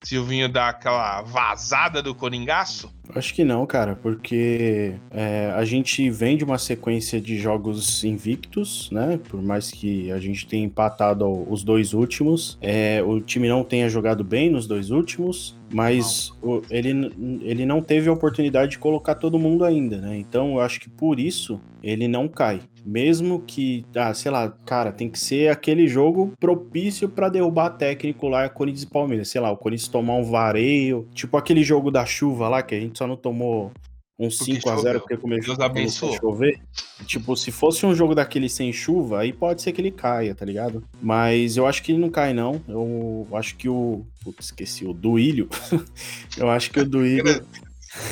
[0.07, 2.89] Silvinho dá aquela vazada do Coringaço?
[3.15, 8.89] Acho que não, cara, porque é, a gente vem de uma sequência de jogos invictos,
[8.91, 9.19] né?
[9.29, 13.89] Por mais que a gente tenha empatado os dois últimos, é, o time não tenha
[13.89, 19.15] jogado bem nos dois últimos, mas o- ele, ele não teve a oportunidade de colocar
[19.15, 20.17] todo mundo ainda, né?
[20.17, 22.61] Então eu acho que por isso ele não cai.
[22.87, 28.29] Mesmo que, ah, sei lá, cara, tem que ser aquele jogo propício pra derrubar técnico
[28.29, 29.27] lá, Corinthians e Palmeiras.
[29.27, 32.79] Sei lá, o Corinthians tomar um vareio, tipo aquele jogo da chuva lá, que a
[32.79, 33.73] gente só não tomou
[34.17, 34.99] um Porque 5 a 0 choveu.
[35.01, 36.59] porque começou, a chover.
[37.05, 40.45] Tipo, se fosse um jogo daquele sem chuva, aí pode ser que ele caia, tá
[40.45, 40.81] ligado?
[41.01, 42.61] Mas eu acho que ele não cai, não.
[42.69, 44.05] Eu acho que o.
[44.23, 45.49] Putz, esqueci, o Duílio.
[46.37, 47.45] eu acho que o Duílio.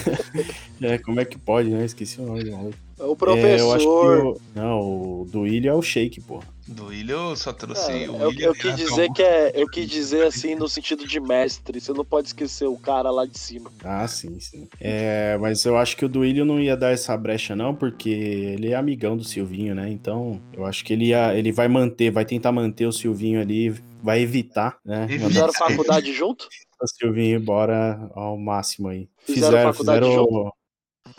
[0.81, 1.85] é, como é que pode, né?
[1.85, 2.84] Esqueci o nome do maluco.
[2.97, 4.25] É o É, eu acho que professor.
[4.25, 4.41] o...
[4.55, 4.79] Não,
[5.21, 6.41] o Duílio é o Shake, pô.
[6.67, 8.47] Do William eu só trouxe É, o eu, William.
[8.47, 9.51] eu quis dizer que é.
[9.53, 11.79] Eu quis dizer assim no sentido de mestre.
[11.79, 13.71] Você não pode esquecer o cara lá de cima.
[13.83, 14.67] Ah, sim, sim.
[14.79, 18.69] É, mas eu acho que o Duílio não ia dar essa brecha, não, porque ele
[18.69, 19.89] é amigão do Silvinho, né?
[19.91, 23.69] Então, eu acho que ele, ia, ele vai manter, vai tentar manter o Silvinho ali,
[24.01, 25.07] vai evitar, né?
[25.07, 26.47] Fizeram faculdade junto?
[26.81, 29.07] o Silvinho embora ao máximo aí.
[29.25, 30.51] Fizeram faculdade fizeram,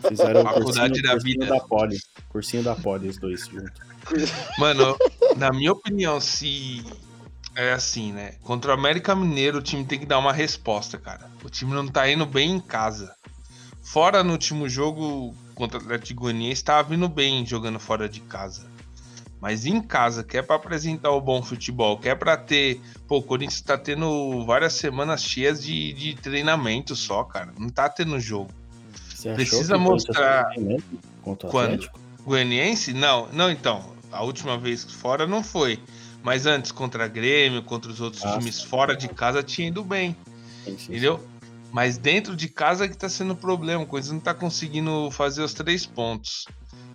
[0.07, 1.45] fizeram o cursinho, da cursinho vida.
[1.45, 1.97] da Poli.
[2.29, 3.87] Cursinho da Poli, os dois juntos.
[4.57, 4.97] Mano,
[5.35, 6.83] na minha opinião, se
[7.55, 8.35] é assim, né?
[8.43, 11.29] Contra o América Mineiro, o time tem que dar uma resposta, cara.
[11.43, 13.13] O time não tá indo bem em casa.
[13.81, 18.67] Fora no último jogo contra o Atlético Goianiense, tava vindo bem jogando fora de casa.
[19.39, 22.81] Mas em casa, que é pra apresentar o bom futebol, que é pra ter.
[23.07, 27.53] Pô, o Corinthians tá tendo várias semanas cheias de, de treinamento só, cara.
[27.57, 28.51] Não tá tendo jogo.
[29.17, 30.45] Você Precisa mostrar-
[31.23, 31.89] Contra o Quando?
[32.23, 32.93] Goianiense?
[32.93, 33.95] Não, não, então.
[34.11, 35.79] A última vez fora não foi.
[36.21, 39.83] Mas antes, contra a Grêmio, contra os outros Ah, times fora de casa, tinha ido
[39.83, 40.15] bem,
[40.63, 41.19] Sim, sim, entendeu?
[41.71, 43.83] Mas dentro de casa que tá sendo o problema.
[43.83, 46.45] O Corinthians não tá conseguindo fazer os três pontos.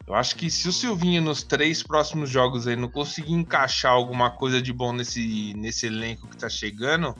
[0.06, 4.30] Eu acho que se o Silvinho nos três próximos jogos aí não conseguir encaixar alguma
[4.30, 7.14] coisa de bom nesse, nesse elenco que tá chegando,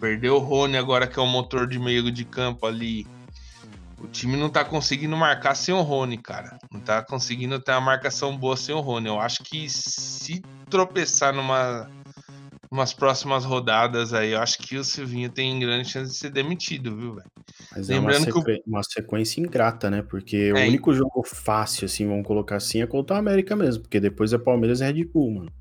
[0.00, 3.06] perdeu o Rony agora que é o motor de meio de campo ali.
[4.02, 6.58] O time não tá conseguindo marcar sem o Rony, cara.
[6.72, 9.06] Não tá conseguindo ter uma marcação boa sem o Rony.
[9.08, 11.88] Eu acho que se tropeçar numa
[12.70, 16.96] umas próximas rodadas aí, eu acho que o Silvinho tem grande chance de ser demitido,
[16.96, 17.30] viu, velho?
[17.74, 20.02] Mas Lembrando é que uma, o- sequ- uma sequência ingrata, né?
[20.02, 23.82] Porque o É, único jogo fácil, assim, vamos colocar assim, é contra o América mesmo.
[23.82, 25.52] Porque depois é Palmeiras e Red Bull, mano.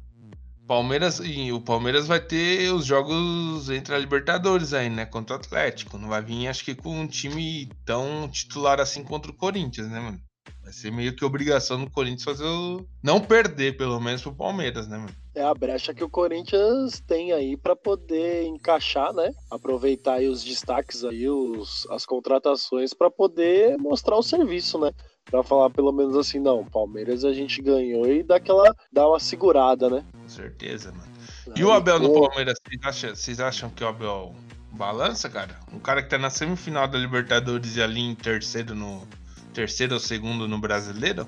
[0.72, 5.06] Palmeiras o Palmeiras vai ter os jogos entre a Libertadores aí, né?
[5.06, 5.98] Contra o Atlético.
[5.98, 10.00] Não vai vir, acho que, com um time tão titular assim contra o Corinthians, né,
[10.00, 10.18] mano?
[10.64, 12.86] Vai ser meio que obrigação do Corinthians fazer o.
[13.04, 15.14] Não perder, pelo menos, pro Palmeiras, né, mano?
[15.36, 19.30] É a brecha que o Corinthians tem aí para poder encaixar, né?
[19.52, 24.94] Aproveitar aí os destaques aí, os, as contratações para poder mostrar o serviço, né?
[25.30, 29.20] Para falar pelo menos assim, não, Palmeiras a gente ganhou e dá aquela dá uma
[29.20, 30.06] segurada, né?
[30.32, 31.12] Com certeza, mano.
[31.56, 34.34] E o Abel no Palmeiras, vocês acham, vocês acham que o Abel
[34.72, 35.60] balança, cara?
[35.74, 39.06] Um cara que tá na semifinal da Libertadores e ali em terceiro no
[39.54, 41.28] terceiro ou segundo no Brasileiro?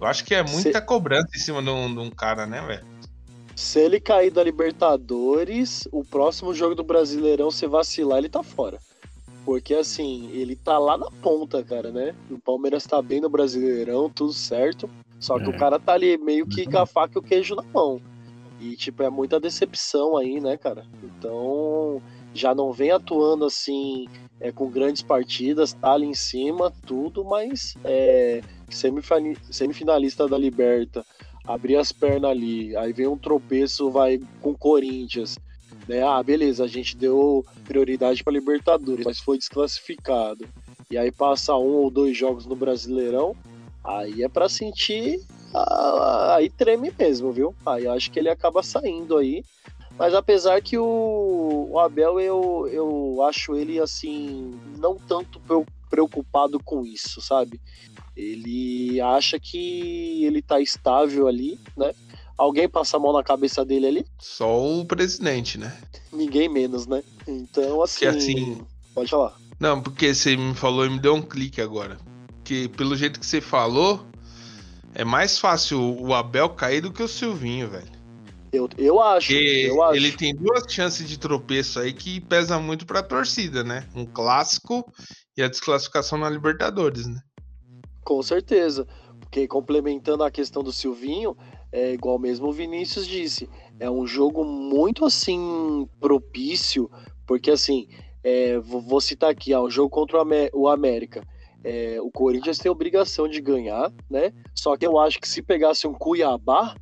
[0.00, 0.86] Eu acho que é muita Se...
[0.86, 2.86] cobrança em cima de um, de um cara, né, velho?
[3.56, 8.78] Se ele cair da Libertadores, o próximo jogo do Brasileirão, se vacilar, ele tá fora.
[9.44, 12.14] Porque assim, ele tá lá na ponta, cara, né?
[12.30, 14.88] O Palmeiras tá bem no Brasileirão, tudo certo.
[15.18, 15.48] Só que é.
[15.48, 18.00] o cara tá ali meio que com a faca e o queijo na mão.
[18.62, 20.86] E, tipo, é muita decepção aí, né, cara?
[21.02, 22.00] Então,
[22.32, 24.06] já não vem atuando assim,
[24.40, 28.40] é, com grandes partidas, tá ali em cima, tudo, mas é,
[29.50, 31.04] semifinalista da Liberta
[31.44, 35.36] abrir as pernas ali, aí vem um tropeço, vai com Corinthians,
[35.88, 36.02] né?
[36.02, 40.46] Ah, beleza, a gente deu prioridade para Libertadores, mas foi desclassificado.
[40.90, 43.34] E aí passa um ou dois jogos no Brasileirão,
[43.82, 45.20] aí é para sentir,
[46.34, 47.54] aí treme mesmo, viu?
[47.64, 49.44] Aí acho que ele acaba saindo aí.
[49.98, 55.40] Mas apesar que o, o Abel, eu, eu acho ele assim, não tanto
[55.90, 57.60] preocupado com isso, sabe?
[58.16, 61.92] Ele acha que ele tá estável ali, né?
[62.36, 64.06] Alguém passa a mão na cabeça dele ali?
[64.18, 65.76] Só o presidente, né?
[66.10, 67.02] Ninguém menos, né?
[67.28, 68.06] Então, assim.
[68.06, 68.62] assim...
[68.94, 69.36] Pode falar.
[69.60, 71.98] Não, porque você me falou e me deu um clique agora.
[72.42, 74.04] Que pelo jeito que você falou,
[74.94, 78.02] é mais fácil o Abel cair do que o Silvinho, velho.
[78.52, 79.32] Eu, eu acho.
[79.32, 79.96] eu acho.
[79.96, 83.88] Ele tem duas chances de tropeço aí que pesa muito pra torcida, né?
[83.94, 84.84] Um clássico
[85.36, 87.18] e a desclassificação na Libertadores, né?
[88.04, 88.86] Com certeza.
[89.20, 91.34] Porque complementando a questão do Silvinho,
[91.72, 93.48] é igual mesmo o Vinícius disse,
[93.80, 96.90] é um jogo muito assim propício,
[97.26, 97.88] porque assim,
[98.22, 101.26] é, vou citar aqui, ó, um jogo contra o América.
[101.64, 104.32] É, o Corinthians tem obrigação de ganhar, né?
[104.54, 106.74] Só que eu acho que se pegasse um Cuiabá,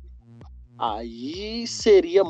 [0.77, 2.23] aí seria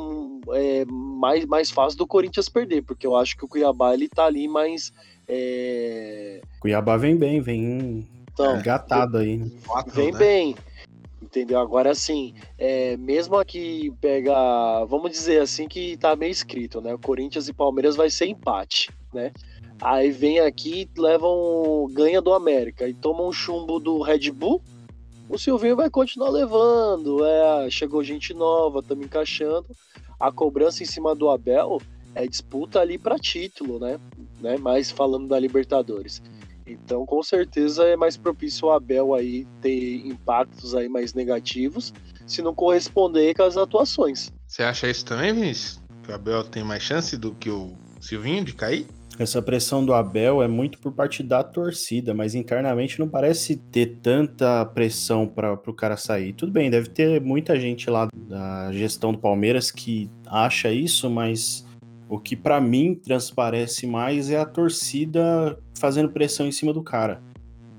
[0.52, 4.26] é, mais, mais fácil do Corinthians perder, porque eu acho que o Cuiabá ele tá
[4.26, 4.92] ali mais.
[5.26, 6.42] É...
[6.60, 9.38] Cuiabá vem bem, vem então, engatado aí.
[9.38, 9.50] Né?
[9.86, 10.18] Vem né?
[10.18, 10.56] bem.
[11.22, 11.60] Entendeu?
[11.60, 14.84] Agora, assim, é, mesmo aqui pega.
[14.86, 16.92] Vamos dizer assim que tá meio escrito, né?
[16.92, 19.32] O Corinthians e Palmeiras vai ser empate, né?
[19.82, 21.88] Aí vem aqui, levam.
[21.90, 24.62] ganha do América e toma um chumbo do Red Bull.
[25.28, 27.24] O Silvinho vai continuar levando.
[27.24, 29.66] É, chegou gente nova, estamos encaixando.
[30.20, 31.80] A cobrança em cima do Abel
[32.14, 33.98] é disputa ali para título, né?
[34.40, 34.56] né?
[34.56, 36.22] Mais falando da Libertadores.
[36.64, 41.92] Então, com certeza é mais propício o Abel aí ter impactos aí mais negativos,
[42.24, 44.30] se não corresponder com as atuações.
[44.46, 45.80] Você acha isso também, Vinícius?
[46.04, 48.86] Que o Abel tem mais chance do que o Silvinho de cair?
[49.22, 53.98] Essa pressão do Abel é muito por parte da torcida, mas internamente não parece ter
[54.02, 56.32] tanta pressão para o cara sair.
[56.32, 61.64] Tudo bem, deve ter muita gente lá da gestão do Palmeiras que acha isso, mas
[62.08, 67.22] o que para mim transparece mais é a torcida fazendo pressão em cima do cara.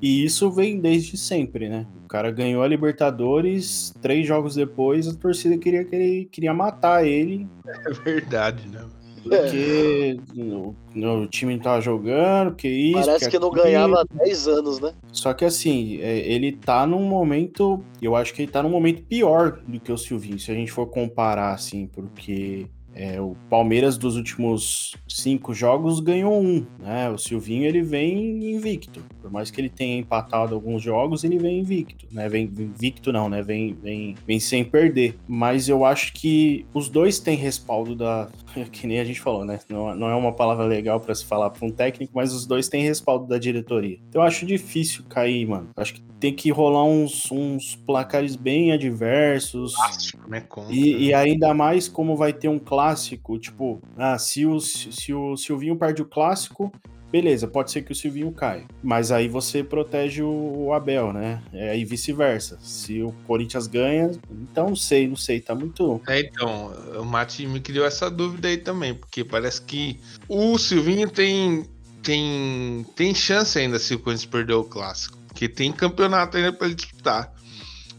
[0.01, 1.86] E isso vem desde sempre, né?
[2.06, 7.47] O cara ganhou a Libertadores, três jogos depois a torcida queria, queria, queria matar ele.
[7.67, 8.86] É verdade, né?
[9.23, 13.05] Porque no, no, time não tava jogando, que isso.
[13.05, 14.93] Parece que, que não ganhava há 10 anos, né?
[15.12, 17.83] Só que assim, é, ele tá num momento.
[18.01, 20.71] Eu acho que ele tá num momento pior do que o Silvinho, se a gente
[20.71, 27.09] for comparar, assim, porque é, o Palmeiras dos últimos cinco jogos ganhou um, né?
[27.09, 31.59] O Silvinho ele vem invicto, por mais que ele tenha empatado alguns jogos, ele vem
[31.59, 32.29] invicto, né?
[32.29, 33.41] Vem invicto não, né?
[33.41, 35.17] Vem, vem, vem sem perder.
[35.27, 38.29] Mas eu acho que os dois têm respaldo da,
[38.71, 39.59] que nem a gente falou, né?
[39.69, 42.67] Não, não é uma palavra legal para se falar para um técnico, mas os dois
[42.67, 43.99] têm respaldo da diretoria.
[44.09, 45.69] Então eu acho difícil cair, mano.
[45.75, 49.75] Eu acho que tem que rolar uns, uns placares bem adversos.
[49.75, 50.41] Clássico, né?
[50.41, 55.13] Contra, e, e, ainda mais como vai ter um clássico, tipo, ah, se o, se
[55.13, 56.71] o Silvinho perde o clássico,
[57.13, 58.65] beleza, pode ser que o Silvinho caia.
[58.82, 61.43] Mas aí você protege o, Abel, né?
[61.54, 62.58] É, e vice-versa.
[62.60, 66.02] Se o Corinthians ganha, então não sei, não sei, tá muito.
[66.08, 71.08] É, então, o Mati me criou essa dúvida aí também, porque parece que o Silvinho
[71.08, 71.69] tem.
[72.02, 75.17] Tem, tem chance ainda se o Corinthians perder o clássico.
[75.28, 77.34] Porque tem campeonato ainda para ele disputar.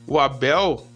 [0.06, 0.86] O Abel,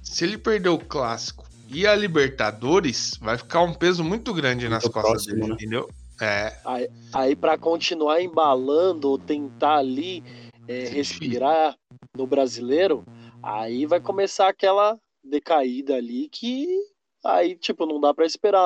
[0.00, 4.84] se ele perder o clássico E a Libertadores vai ficar um peso muito grande nas
[4.84, 5.54] Muito costas próximo, dele, né?
[5.54, 5.90] entendeu?
[6.20, 10.22] É, Aí, aí para continuar embalando ou tentar ali
[10.66, 11.76] é, respirar
[12.16, 13.04] no brasileiro,
[13.42, 16.66] aí vai começar aquela decaída ali que
[17.24, 18.62] aí, tipo, não dá pra esperar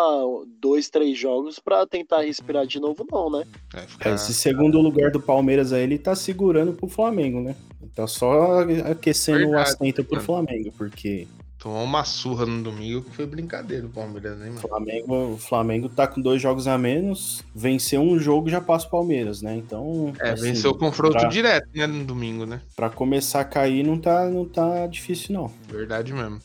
[0.61, 3.47] dois, três jogos pra tentar respirar de novo, não, né?
[3.87, 4.11] ficar...
[4.11, 7.57] É, esse segundo lugar do Palmeiras aí, ele tá segurando pro Flamengo, né?
[7.95, 8.61] Tá só
[8.91, 10.21] aquecendo o Verdade, assento pro.
[10.21, 11.27] Flamengo, porque
[11.61, 14.61] Tomou uma surra no domingo que foi brincadeira o Palmeiras, né, mano?
[14.61, 18.91] Flamengo, o Flamengo tá com dois jogos a menos, venceu um jogo já passa o
[18.91, 19.57] Palmeiras, né?
[19.57, 22.63] Então, É, assim, venceu o confronto pra, direto, né, no domingo, né?
[22.75, 25.53] pra começar a cair não tá, não tá difícil, não.
[25.69, 26.41] Verdade mesmo.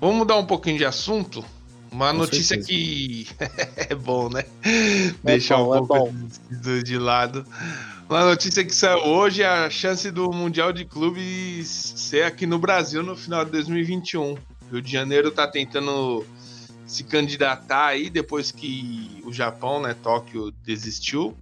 [0.00, 1.44] Vamos mudar um pouquinho de assunto?
[1.92, 2.68] Uma Com notícia certeza.
[2.68, 3.28] que
[3.88, 4.42] é bom, né?
[5.22, 6.14] Deixar bom, um é pouco
[6.50, 7.46] de, de lado.
[8.08, 12.58] Uma notícia que saiu hoje é a chance do Mundial de Clubes ser aqui no
[12.58, 14.34] Brasil no final de 2021.
[14.72, 16.24] Rio de Janeiro tá tentando
[16.86, 21.36] se candidatar aí depois que o Japão, né, Tóquio, desistiu.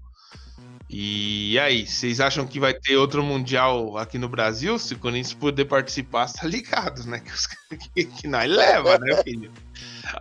[0.90, 4.76] E aí, vocês acham que vai ter outro Mundial aqui no Brasil?
[4.76, 7.22] Se o Corinthians puder participar, tá ligado, né?
[7.68, 9.52] Que, que, que nós leva, né, filho?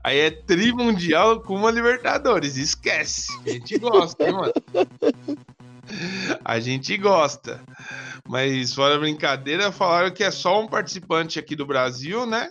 [0.04, 3.28] Aí é trimundial com uma Libertadores, esquece.
[3.46, 4.54] A gente gosta, hein, mano?
[6.44, 7.62] A gente gosta.
[8.28, 12.50] Mas fora brincadeira, falaram que é só um participante aqui do Brasil, né?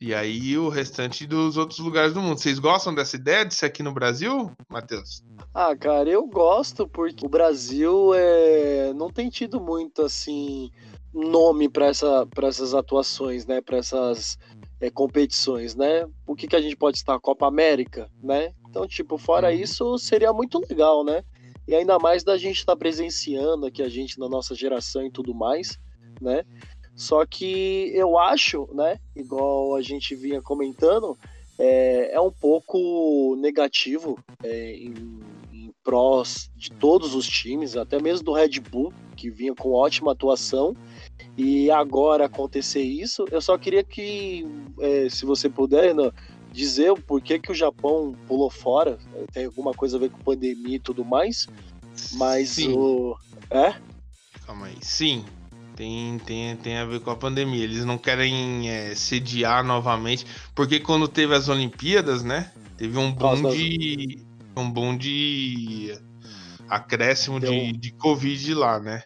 [0.00, 2.38] E aí o restante dos outros lugares do mundo.
[2.38, 5.22] Vocês gostam dessa ideia de ser aqui no Brasil, Matheus?
[5.54, 8.92] Ah, cara, eu gosto porque o Brasil é...
[8.92, 10.70] não tem tido muito assim
[11.14, 13.62] nome para essa, pra essas atuações, né?
[13.62, 14.38] Para essas
[14.80, 16.06] é, competições, né?
[16.26, 17.18] O que, que a gente pode estar?
[17.18, 18.52] Copa América, né?
[18.68, 19.54] Então, tipo, fora Uhum.
[19.54, 21.22] isso, seria muito legal, né?
[21.66, 25.34] E ainda mais da gente estar presenciando aqui a gente na nossa geração e tudo
[25.34, 25.78] mais,
[26.20, 26.44] né?
[26.94, 28.98] Só que eu acho, né?
[29.14, 31.16] Igual a gente vinha comentando,
[31.58, 34.94] é, é um pouco negativo é, em,
[35.52, 40.12] em prós de todos os times, até mesmo do Red Bull, que vinha com ótima
[40.12, 40.74] atuação.
[41.36, 44.46] E agora acontecer isso, eu só queria que,
[44.80, 46.10] é, se você puder, Renan,
[46.56, 48.98] dizer o porquê que o Japão pulou fora.
[49.32, 51.46] Tem alguma coisa a ver com pandemia e tudo mais.
[52.12, 52.72] Mas Sim.
[52.72, 53.16] o.
[53.50, 53.74] É?
[54.46, 54.76] Calma aí.
[54.80, 55.24] Sim,
[55.76, 57.62] tem, tem, tem a ver com a pandemia.
[57.62, 62.50] Eles não querem é, sediar novamente, porque quando teve as Olimpíadas, né?
[62.76, 64.18] Teve um boom Nossa, de.
[64.56, 65.94] Um boom de
[66.68, 69.02] acréscimo Deu- de, de Covid lá, né?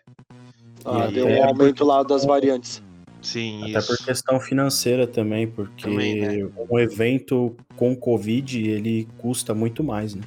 [0.84, 2.80] Ah, aí, deu um aumento lá das variantes.
[3.22, 3.86] Sim, Até isso.
[3.88, 6.50] por questão financeira também, porque Também, né?
[6.70, 10.22] um evento com Covid, ele custa muito mais, né?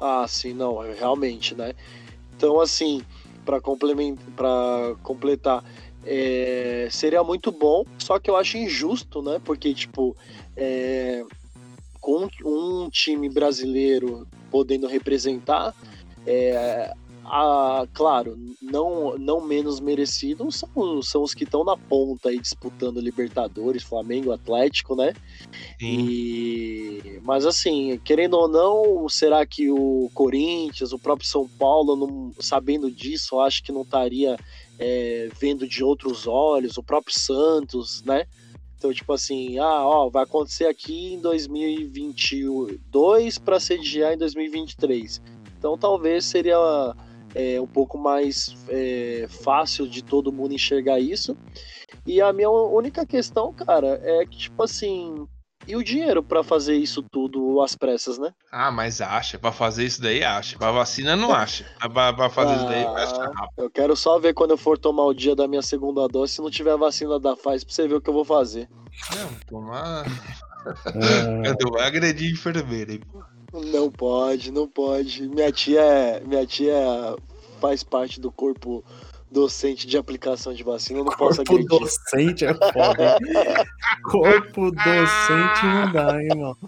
[0.00, 1.72] Ah, sim, não, é, realmente, né?
[2.36, 3.02] Então, assim,
[3.44, 3.60] para
[5.02, 5.64] completar,
[6.04, 9.40] é, seria muito bom, só que eu acho injusto, né?
[9.44, 10.16] Porque, tipo,
[10.56, 11.24] é,
[12.00, 15.74] com um time brasileiro podendo representar,
[16.26, 16.92] é,
[17.30, 23.00] a, claro, não, não menos merecidos são, são os que estão na ponta aí disputando
[23.00, 25.12] Libertadores, Flamengo, Atlético, né?
[25.78, 26.08] Sim.
[26.08, 27.20] E...
[27.22, 32.90] Mas assim, querendo ou não, será que o Corinthians, o próprio São Paulo, não- sabendo
[32.90, 34.36] disso, acho que não estaria
[34.78, 38.26] é, vendo de outros olhos, o próprio Santos, né?
[38.78, 45.20] Então, tipo assim, ah, ó, vai acontecer aqui em 2022 para sediar em 2023.
[45.58, 46.56] Então, talvez seria
[47.34, 51.36] é, um pouco mais é, fácil de todo mundo enxergar isso.
[52.06, 55.26] E a minha única questão, cara, é que, tipo assim,
[55.68, 58.32] e o dinheiro pra fazer isso tudo às pressas, né?
[58.50, 59.38] Ah, mas acha.
[59.38, 60.56] Pra fazer isso daí, acha.
[60.56, 61.66] Pra vacina, não acha.
[61.92, 63.52] Pra fazer isso daí, vai achar rápido.
[63.58, 66.40] Eu quero só ver quando eu for tomar o dia da minha segunda dose, se
[66.40, 68.68] não tiver vacina da Pfizer, pra você ver o que eu vou fazer.
[69.14, 70.04] Não, tomar.
[71.44, 73.00] É, Tu vai agredir enfermeira, hein?
[73.52, 75.26] Não pode, não pode.
[75.28, 76.74] Minha tia, é- minha tia
[77.60, 78.84] faz parte do corpo
[79.30, 81.78] docente de aplicação de vacina, eu não posso corpo agredir.
[81.78, 83.18] docente é foda.
[84.10, 86.58] corpo docente não dá, hein, mano?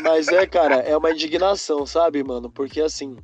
[0.00, 2.50] Mas é, cara, é uma indignação, sabe, mano?
[2.50, 3.16] Porque assim,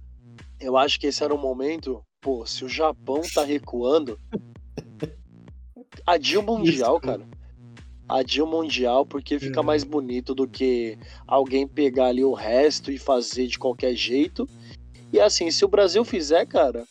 [0.58, 4.18] eu acho que esse era um momento, pô, se o Japão tá recuando,
[6.06, 7.06] adia o Mundial, Isso.
[7.06, 7.26] cara.
[8.18, 9.62] Adia o Mundial, porque fica É.
[9.62, 14.48] mais bonito do que alguém pegar ali o resto e fazer de qualquer jeito.
[15.12, 16.84] E assim, se o Brasil fizer, cara,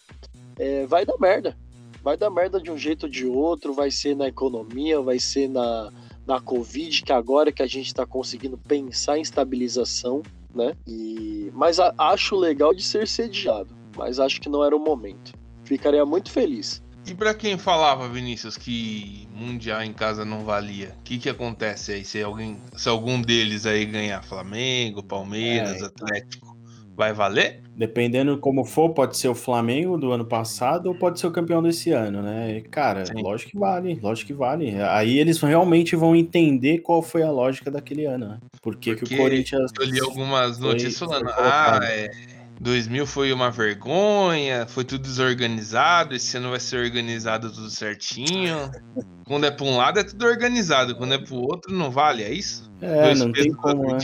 [0.58, 1.58] é, vai dar merda.
[2.02, 5.50] Vai dar merda de um jeito ou de outro, vai ser na economia, vai ser
[5.50, 5.92] na,
[6.26, 10.22] na Covid, que agora que a gente está conseguindo pensar em estabilização,
[10.56, 10.74] né?
[10.88, 15.34] E, mas a- acho legal de ser sediado, mas acho que não era o momento.
[15.66, 16.82] Ficaria muito feliz.
[17.10, 21.92] E pra quem falava, Vinícius, que Mundial em casa não valia, o que que acontece
[21.92, 26.56] aí se alguém, se algum deles aí ganhar Flamengo, Palmeiras, É, Atlético,
[26.96, 27.64] vai valer?
[27.76, 31.64] Dependendo como for, pode ser o Flamengo do ano passado ou pode ser o campeão
[31.64, 32.62] desse ano, né?
[32.70, 33.24] Cara, Sim.
[33.24, 34.80] lógico que vale, lógico que vale.
[34.82, 38.38] Aí eles realmente vão entender qual foi a lógica daquele ano, né?
[38.62, 39.72] Por que, que Porque o Corinthians.
[39.80, 42.12] Eu li algumas notícias falando, ah, é,
[42.60, 48.70] 2000 foi uma vergonha, foi tudo desorganizado, esse ano vai ser organizado tudo certinho.
[49.26, 52.34] quando é pra um lado é tudo organizado, quando é pro outro não vale, é
[52.34, 52.70] isso?
[52.82, 53.98] É, Dois não tem como, né?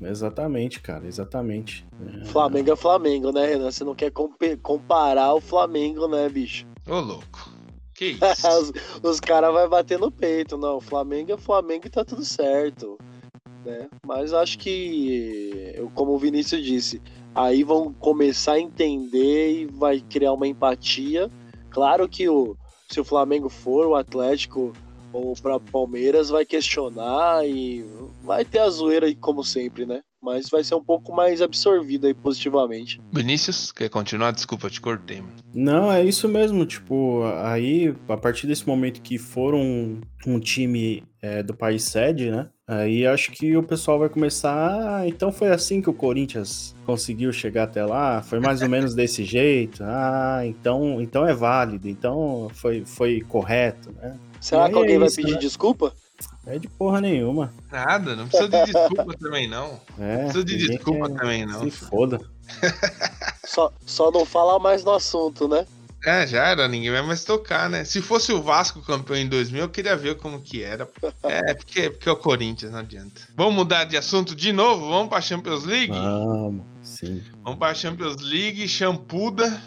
[0.00, 1.86] Exatamente, cara, exatamente.
[2.22, 2.24] É.
[2.26, 3.70] Flamengo é Flamengo, né, Renan?
[3.70, 4.12] Você não quer
[4.62, 6.66] comparar o Flamengo, né, bicho?
[6.86, 7.50] Ô, louco.
[7.94, 8.48] Que isso?
[8.48, 8.72] os
[9.02, 10.58] os caras vão bater no peito.
[10.58, 12.98] Não, Flamengo é Flamengo e tá tudo certo.
[13.64, 13.88] Né?
[14.06, 17.02] Mas acho que, como o Vinícius disse,
[17.36, 21.30] aí vão começar a entender e vai criar uma empatia.
[21.70, 22.56] Claro que o,
[22.90, 24.72] se o Flamengo for, o Atlético
[25.12, 27.84] ou para Palmeiras vai questionar e
[28.22, 30.02] vai ter a zoeira aí, como sempre, né?
[30.20, 33.00] Mas vai ser um pouco mais absorvido aí positivamente.
[33.12, 34.32] Vinícius, quer continuar?
[34.32, 35.20] Desculpa, eu te cortei.
[35.20, 35.32] Mano.
[35.54, 36.66] Não, é isso mesmo.
[36.66, 42.30] Tipo, aí, a partir desse momento que for um, um time é, do país sede,
[42.30, 42.48] né?
[42.68, 44.98] Aí acho que o pessoal vai começar.
[44.98, 48.22] Ah, então foi assim que o Corinthians conseguiu chegar até lá?
[48.22, 49.84] Foi mais ou menos desse jeito?
[49.84, 54.16] Ah, então, então é válido, então foi, foi correto, né?
[54.40, 55.38] Será que alguém é vai isso, pedir né?
[55.38, 55.92] desculpa?
[56.44, 57.52] É de porra nenhuma.
[57.70, 59.80] Nada, não precisa de desculpa também, não.
[59.98, 61.60] É, Precisa de desculpa também, não.
[61.60, 62.20] Se foda.
[63.44, 65.66] Só, só não falar mais no assunto, né?
[66.04, 67.84] É, já era, ninguém vai mais tocar, né?
[67.84, 70.88] Se fosse o Vasco campeão em 2000, eu queria ver como que era.
[71.24, 73.22] É, porque, porque é o Corinthians, não adianta.
[73.34, 74.88] Vamos mudar de assunto de novo?
[74.88, 75.92] Vamos pra Champions League?
[75.92, 77.22] Vamos, sim.
[77.42, 79.60] Vamos pra Champions League, champuda.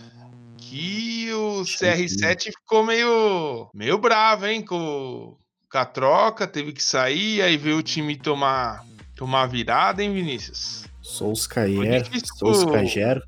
[0.57, 1.97] Que o Champuda.
[1.97, 4.61] CR7 ficou meio, meio bravo, hein?
[4.61, 5.36] Com,
[5.69, 10.86] com a troca, teve que sair, aí veio o time tomar, tomar virada, hein, Vinícius?
[11.01, 12.36] Solskjaer, Foi difícil.
[12.38, 13.21] Solskjaer.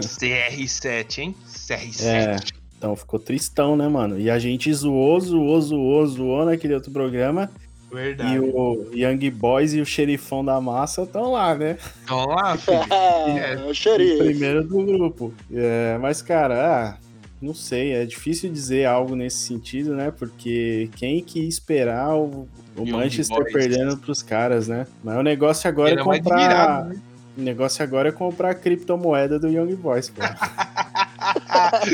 [0.00, 1.36] CR7, hein?
[1.68, 2.04] CR7.
[2.04, 2.36] É.
[2.76, 4.18] Então ficou tristão, né, mano?
[4.18, 7.50] E a gente zoou, zoou, zoou, zoou naquele outro programa.
[7.90, 8.34] Verdade.
[8.34, 11.76] E o Young Boys e o xerifão da massa estão lá, né?
[12.04, 12.76] Então lá, filho.
[12.92, 14.18] É, o Em xerife.
[14.18, 15.32] primeiro do grupo.
[15.52, 17.08] É, mas, cara, ah,
[17.40, 20.12] não sei, é difícil dizer algo nesse sentido, né?
[20.16, 22.46] Porque quem que ia esperar o,
[22.76, 23.52] o Manchester Boys.
[23.52, 24.86] perdendo pros caras, né?
[25.02, 26.36] Mas o negócio agora é de comprar.
[26.36, 27.00] virada, né?
[27.36, 30.20] O negócio agora é comprar a criptomoeda do Young Boys, pô.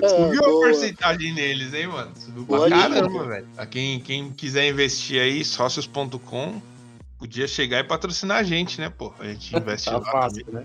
[0.08, 2.12] Subiu a porcentagem neles, hein, mano?
[2.16, 3.46] Subiu pra Boa caramba, velho.
[3.54, 6.60] Pra quem, quem quiser investir aí, sócios.com,
[7.18, 9.12] podia chegar e patrocinar a gente, né, pô?
[9.18, 10.64] A gente investe Tá lá fácil, né?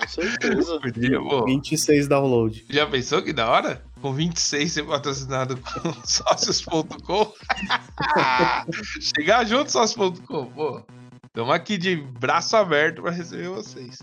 [0.00, 0.80] Com certeza.
[0.80, 1.44] Podia, pô.
[1.44, 2.64] 26 download.
[2.68, 3.82] Já pensou que da hora?
[4.00, 7.32] Com 26 ser patrocinado com sócios.com?
[9.16, 10.82] Chegar junto, sócios.com, pô.
[11.30, 13.98] Estamos aqui de braço aberto pra receber vocês.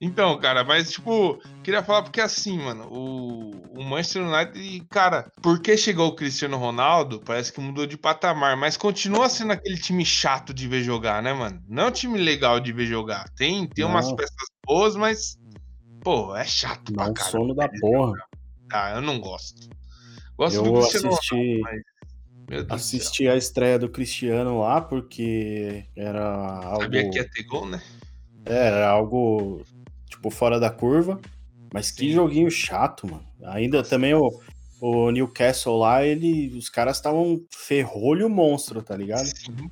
[0.00, 5.76] Então, cara, mas tipo, queria falar porque assim, mano, o, o Manchester United, cara, porque
[5.76, 10.54] chegou o Cristiano Ronaldo, parece que mudou de patamar, mas continua sendo aquele time chato
[10.54, 11.62] de ver jogar, né, mano?
[11.68, 13.28] Não é um time legal de ver jogar.
[13.36, 15.36] Tem, tem umas peças boas, mas,
[16.00, 18.18] pô, é chato Dá pra um sono da porra.
[18.72, 19.68] Ah, eu não gosto.
[20.38, 21.91] Gosto do Eu Cristiano assisti, Ronaldo, mas...
[22.68, 27.80] assisti a estreia do Cristiano lá porque era algo, Sabia que ia ter gol, né?
[28.44, 29.64] é, era algo
[30.08, 31.20] tipo fora da curva,
[31.72, 32.12] mas que Sim.
[32.12, 33.26] joguinho chato, mano.
[33.44, 34.30] Ainda também o,
[34.80, 39.26] o Newcastle lá, ele, os caras estavam ferrolho monstro, tá ligado?
[39.26, 39.70] Sim.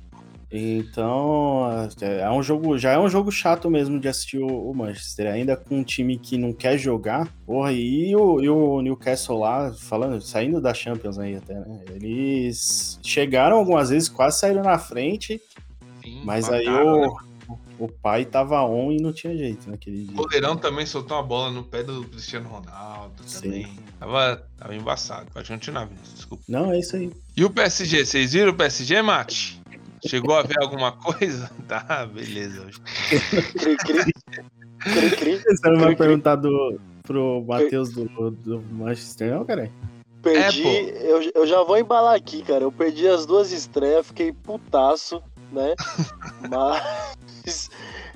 [0.51, 1.69] Então,
[2.01, 5.31] é é um jogo, já é um jogo chato mesmo de assistir o, o Manchester,
[5.31, 7.27] ainda com um time que não quer jogar.
[7.45, 11.79] Porra, e o, e o Newcastle lá, falando, saindo da Champions aí até, né?
[11.91, 15.41] Eles chegaram algumas vezes, quase saíram na frente,
[16.03, 17.07] Sim, mas aí mataram, né?
[17.79, 20.15] o, o pai tava on e não tinha jeito naquele O dia.
[20.17, 23.41] goleirão também soltou uma bola no pé do Cristiano Ronaldo Sim.
[23.41, 23.73] também.
[23.99, 25.31] Tava, tava embaçado.
[25.31, 25.87] Pode continuar.
[26.13, 26.43] Desculpa.
[26.49, 27.09] Não, é isso aí.
[27.37, 28.05] E o PSG?
[28.05, 29.60] Vocês viram o PSG, Mate?
[30.05, 31.49] Chegou a ver alguma coisa?
[31.67, 32.67] Tá, beleza.
[33.57, 34.13] Cri, cri.
[34.79, 35.37] Cri, cri.
[35.37, 39.71] Você não vai perguntar do, pro Matheus do, do Manchester, não, cara?
[40.21, 40.67] Perdi.
[40.67, 42.63] É, eu, eu já vou embalar aqui, cara.
[42.63, 45.21] Eu perdi as duas estreias, fiquei putaço,
[45.51, 45.75] né?
[46.49, 47.69] Mas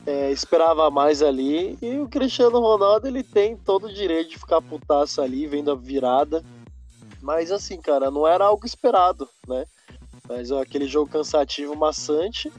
[0.05, 1.77] é, esperava mais ali.
[1.81, 5.75] E o Cristiano Ronaldo, ele tem todo o direito de ficar putaço ali, vendo a
[5.75, 6.43] virada.
[7.21, 9.65] Mas assim, cara, não era algo esperado, né?
[10.27, 12.51] Mas ó, aquele jogo cansativo, maçante.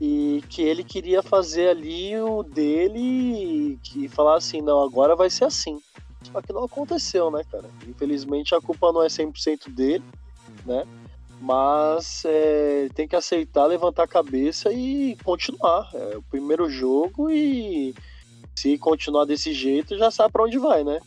[0.00, 5.28] E que ele queria fazer ali o dele e que falar assim, não, agora vai
[5.28, 5.78] ser assim.
[6.32, 7.68] Só que não aconteceu, né, cara?
[7.86, 10.04] Infelizmente a culpa não é 100% dele,
[10.64, 10.84] né?
[11.38, 15.90] Mas é, tem que aceitar, levantar a cabeça e continuar.
[15.92, 17.94] É o primeiro jogo e
[18.56, 21.00] se continuar desse jeito, já sabe para onde vai, né?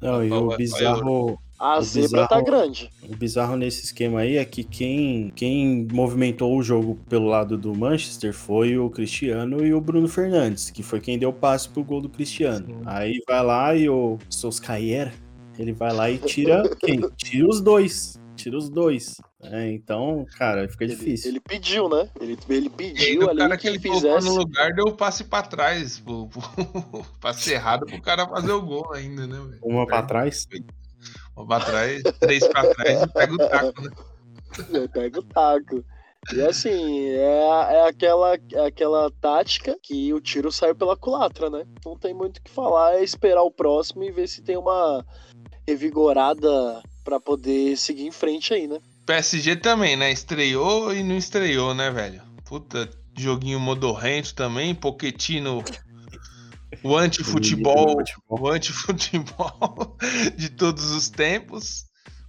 [0.00, 1.38] Não, e o bizarro.
[1.58, 2.90] A o zebra tá bizarro- grande.
[3.08, 7.74] O bizarro nesse esquema aí é que quem, quem movimentou o jogo pelo lado do
[7.74, 12.00] Manchester foi o Cristiano e o Bruno Fernandes, que foi quem deu passe pro gol
[12.00, 12.66] do Cristiano.
[12.66, 12.82] Sim.
[12.86, 15.12] Aí vai lá e o Solskjaer,
[15.58, 17.00] ele vai lá e tira quem?
[17.16, 18.18] Tira os dois.
[18.36, 19.16] Tira os dois.
[19.42, 21.30] É, então, cara, fica Ele, difícil.
[21.32, 22.08] ele pediu, né?
[22.20, 24.28] Ele, ele E pediu o ali cara que, que ele colocou fizesse.
[24.28, 28.62] no lugar deu o passe pra trás, pro, pro, passe errado pro cara fazer o
[28.62, 29.40] gol ainda, né?
[29.60, 30.46] Uma pra trás.
[31.38, 33.90] Uma pra trás, três pra trás e pega o taco, né?
[34.72, 35.84] Eu pego o taco.
[36.34, 41.64] E assim, é, é aquela, é aquela tática que o tiro sai pela culatra, né?
[41.84, 45.06] Não tem muito o que falar, é esperar o próximo e ver se tem uma
[45.66, 48.80] revigorada pra poder seguir em frente aí, né?
[49.06, 50.10] PSG também, né?
[50.10, 52.20] Estreou e não estreou, né, velho?
[52.44, 55.62] Puta, joguinho modorrento também, Poquetino,
[56.82, 59.96] o anti-futebol, o anti-futebol
[60.36, 61.86] de todos os tempos.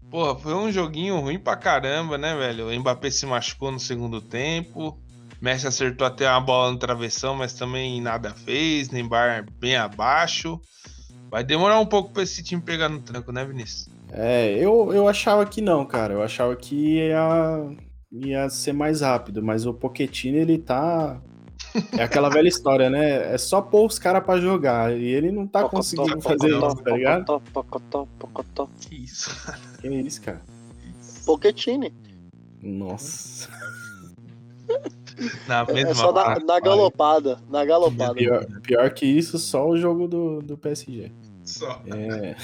[0.09, 2.67] Porra, foi um joguinho ruim pra caramba, né, velho?
[2.67, 4.99] O Mbappé se machucou no segundo tempo.
[5.41, 8.89] Messi acertou até uma bola no travessão, mas também nada fez.
[8.89, 10.59] Neymar bem abaixo.
[11.29, 13.87] Vai demorar um pouco pra esse time pegar no tranco, né, Vinícius?
[14.11, 16.15] É, eu, eu achava que não, cara.
[16.15, 17.69] Eu achava que ia,
[18.11, 21.21] ia ser mais rápido, mas o Pochettino, ele tá.
[21.97, 23.33] É aquela velha história, né?
[23.33, 24.95] É só pôr os caras pra jogar.
[24.97, 27.41] E ele não tá Pocotó, conseguindo pocotó, fazer isso, tá ligado?
[27.53, 28.69] Pocotó, pocotó.
[28.81, 29.29] Que isso?
[29.81, 30.41] Que isso, cara?
[31.25, 31.91] Pochettino.
[32.61, 33.49] Nossa.
[35.47, 36.39] Na É mesma só na, hora.
[36.45, 37.39] na galopada.
[37.49, 38.13] Na galopada.
[38.13, 41.11] Pior, pior que isso, só o jogo do, do PSG.
[41.43, 41.81] Só.
[41.87, 42.35] É.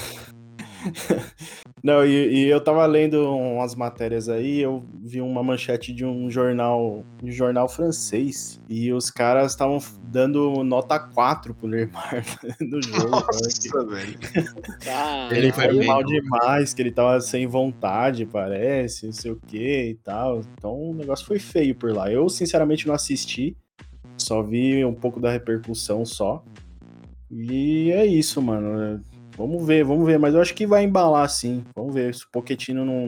[1.84, 6.32] Não, e, e eu tava lendo umas matérias aí, eu vi uma manchete de um
[6.32, 12.26] jornal, de um jornal francês, e os caras estavam dando nota 4 pro Neymar
[12.60, 13.10] no jogo.
[13.10, 14.18] Nossa, velho.
[14.84, 15.36] Caralho.
[15.36, 19.96] Ele foi mal demais, que ele tava sem vontade, parece, não sei o que e
[19.96, 20.42] tal.
[20.58, 22.12] Então o negócio foi feio por lá.
[22.12, 23.56] Eu, sinceramente, não assisti,
[24.18, 26.44] só vi um pouco da repercussão só.
[27.30, 29.02] E é isso, mano.
[29.38, 30.18] Vamos ver, vamos ver.
[30.20, 31.64] Mas eu acho que vai embalar sim.
[31.76, 33.08] Vamos ver se o Pochettino não,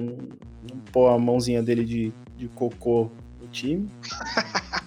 [0.69, 3.09] não pôr a mãozinha dele de, de cocô
[3.41, 3.89] no time.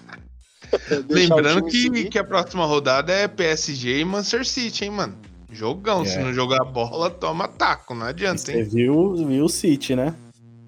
[1.09, 2.09] O Lembrando time que, seguir.
[2.09, 5.17] que a próxima rodada é PSG e Manchester City, hein, mano?
[5.51, 6.05] Jogão.
[6.05, 6.23] Se É.
[6.23, 7.93] não jogar bola, toma taco.
[7.93, 8.63] Não adianta, Você hein?
[8.63, 10.15] viu, viu o City, né?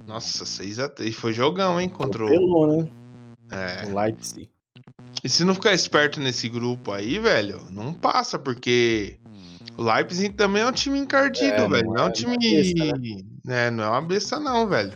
[0.05, 1.13] Nossa, 6x3.
[1.13, 1.88] Foi jogão, hein?
[1.88, 2.28] Contra o.
[2.28, 2.89] Atropelou, né?
[3.49, 3.86] É.
[3.89, 4.49] O Leipzig.
[5.24, 9.17] E se não ficar esperto nesse grupo aí, velho, não passa, porque
[9.78, 11.86] o Leipzig também é um time encardido, É, velho.
[11.86, 12.36] não Não é é- um time.
[12.38, 12.99] não é besta,
[13.45, 14.93] né, não é uma besta, não, velho.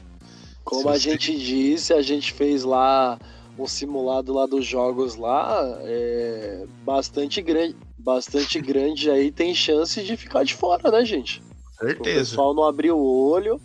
[0.64, 3.18] Como Se a você- gente disse, a gente fez lá
[3.58, 10.16] um simulado lá dos jogos lá, é bastante grande, bastante grande aí tem chance de
[10.18, 11.42] ficar de fora, né, gente?
[11.80, 12.20] O Certeza.
[12.20, 13.62] pessoal não abrir o olho,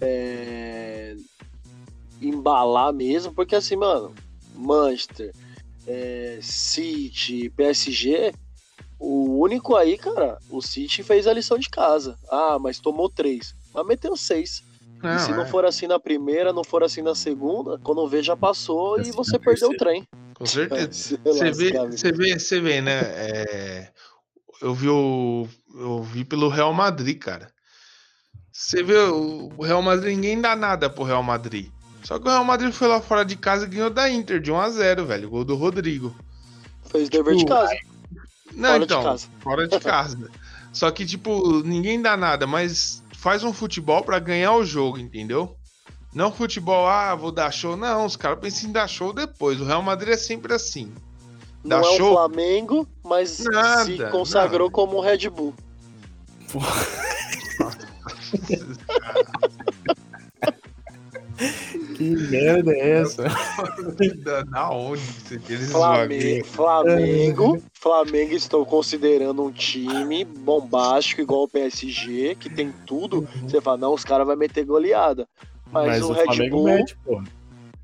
[0.00, 1.14] é,
[2.20, 4.12] embalar mesmo, porque assim, mano,
[4.54, 5.32] Manchester,
[5.86, 8.32] é, City, PSG,
[9.02, 12.16] o único aí, cara, o City fez a lição de casa.
[12.30, 14.62] Ah, mas tomou três, mas meteu seis.
[15.02, 18.06] Não, e se não é, for assim na primeira, não for assim na segunda, quando
[18.06, 20.06] vê já passou Assim e na você perdeu o trem.
[20.34, 21.18] com certeza.
[21.26, 23.00] Você vê, você vê, você vê, né?
[23.00, 23.92] é,
[24.60, 27.50] eu vi o, eu vi pelo Real Madrid, cara.
[28.52, 31.68] Você vê o o Real Madrid, ninguém dá nada pro Real Madrid.
[32.04, 34.52] Só que o Real Madrid foi lá fora de casa e ganhou da Inter de
[34.52, 35.30] 1 a 0, velho.
[35.30, 36.14] Gol do Rodrigo.
[36.90, 37.74] Fez dever de tipo, casa.
[38.54, 39.28] Não, Fora de então, casa.
[39.40, 40.30] fora de casa.
[40.72, 45.56] Só que tipo, ninguém dá nada, mas faz um futebol pra ganhar o jogo, entendeu?
[46.14, 47.76] Não futebol, ah, vou dar show.
[47.76, 49.60] Não, os caras pensam em dar show depois.
[49.60, 50.92] O Real Madrid é sempre assim.
[51.64, 52.12] Não dá é um show?
[52.14, 54.72] Flamengo, mas se Nada, consagrou nada.
[54.72, 55.54] como um Red Bull.
[62.02, 63.24] Que merda é essa?
[64.50, 66.44] Da onde esses Flamengo?
[66.46, 73.26] Flamengo, Flamengo estou considerando um time bombástico igual o PSG, que tem tudo.
[73.42, 75.28] Você fala, não, os caras vão meter goleada.
[75.70, 77.22] Mas, Mas, o, o Red Flamengo Bull, mete, pô.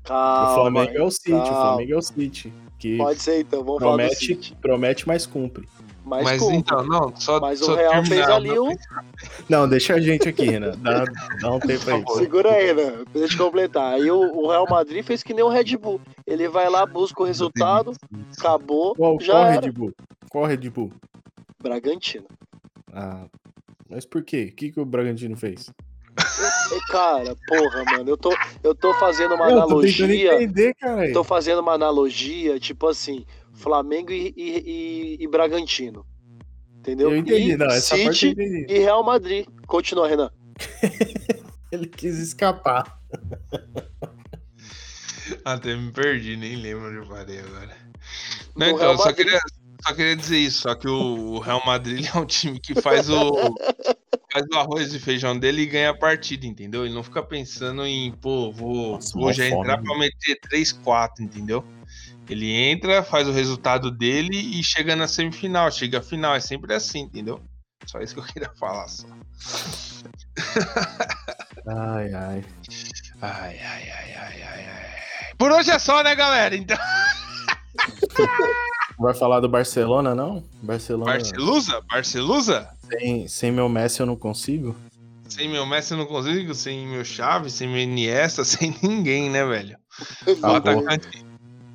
[0.03, 1.61] calma, o Flamengo é o City, o calma.
[1.61, 2.53] Flamengo é o City.
[2.77, 4.55] Que Pode ser então, vamos falar do promete, City.
[4.61, 5.67] promete, mas cumpre.
[6.09, 7.39] Mas, Mas então, não, só.
[7.39, 8.75] Mas o só Real fez terminar ali meu um-
[9.47, 10.71] Não, deixa a gente aqui, Renan.
[10.79, 11.05] Dá,
[11.39, 12.03] dá um tempo aí.
[12.17, 13.03] Segura aí, né?
[13.13, 13.93] Deixa eu completar.
[13.93, 16.01] Aí o, o Real Madrid fez que nem o Red Bull.
[16.25, 17.93] Ele vai lá, busca o resultado,
[18.37, 19.61] acabou, Qual, já qual era.
[19.61, 19.93] Red Bull?
[20.29, 20.91] Qual Red Bull?
[21.61, 22.25] Bragantino.
[22.91, 23.25] Ah,
[23.89, 24.49] Mas por quê?
[24.51, 25.69] O que, que o Bragantino fez?
[26.71, 30.35] E, cara, porra, mano, eu tô, eu tô fazendo uma Eu tô analogia.
[30.35, 31.13] entender, cara.
[31.13, 33.25] Tô fazendo uma analogia, tipo assim,
[33.59, 34.63] Flamengo e, e-
[35.19, 36.05] e- e Bragantino.
[36.79, 37.11] Entendeu?
[37.11, 37.65] Eu entendi, e não.
[37.67, 38.65] Essa parte eu City entendi.
[38.73, 39.45] e Real Madrid.
[39.67, 40.31] Continua, Renan.
[41.71, 42.99] Ele quis escapar.
[45.45, 47.75] Até me perdi, nem lembro onde eu parei agora.
[48.55, 49.25] No Não, então, Real eu só Madrid.
[49.25, 49.39] queria,
[49.85, 53.31] só queria dizer isso, só que o Real Madrid é um time que faz o
[54.31, 56.85] faz o arroz e feijão dele e ganha a partida, entendeu?
[56.85, 59.83] Ele não fica pensando em, pô, vou, Nossa, vou já fome, entrar né?
[59.83, 61.63] pra meter 3, 4, entendeu?
[62.29, 66.73] Ele entra, faz o resultado dele e chega na semifinal, chega à final, é sempre
[66.73, 67.41] assim, entendeu?
[67.85, 69.07] Só isso que eu queria falar só.
[71.67, 72.45] Ai, ai.
[73.21, 75.33] Ai, ai, ai, ai, ai, ai.
[75.37, 76.55] Por hoje é só, né, galera?
[76.55, 76.77] Então,
[78.99, 80.43] Vai falar do Barcelona, não?
[80.61, 81.13] Barcelona.
[81.13, 81.81] Barcelusa?
[81.89, 82.69] Barcelusa?
[82.89, 84.75] Sem, sem meu Messi eu não consigo.
[85.27, 89.45] Sem meu Messi eu não consigo, sem meu Chaves, sem meu Iniesta, sem ninguém, né,
[89.45, 89.77] velho?
[90.41, 91.25] O atacante,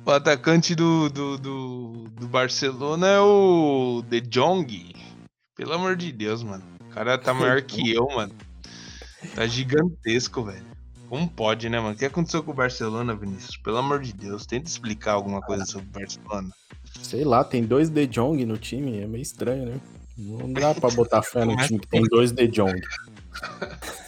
[0.05, 4.93] o atacante do, do, do, do Barcelona é o De Jong.
[5.55, 6.63] Pelo amor de Deus, mano.
[6.81, 8.33] O cara tá maior que eu, mano.
[9.33, 10.63] Tá gigantesco, velho.
[11.09, 11.95] Como pode, né, mano?
[11.95, 13.57] O que aconteceu com o Barcelona, Vinícius?
[13.57, 16.49] Pelo amor de Deus, tenta explicar alguma coisa sobre o Barcelona.
[17.01, 19.79] Sei lá, tem dois De Jong no time, é meio estranho, né?
[20.17, 22.79] Não dá pra botar fé no time que tem dois De Jong.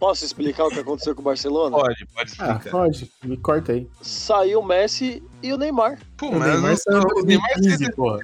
[0.00, 1.76] Posso explicar o que aconteceu com o Barcelona?
[1.76, 2.70] Pode, pode Ah, explicar.
[2.70, 3.86] pode, me corta aí.
[4.00, 6.00] Saiu o Messi e o Neymar.
[6.16, 8.20] Pô, O Neymar saiu o em Neymar 2015, porra.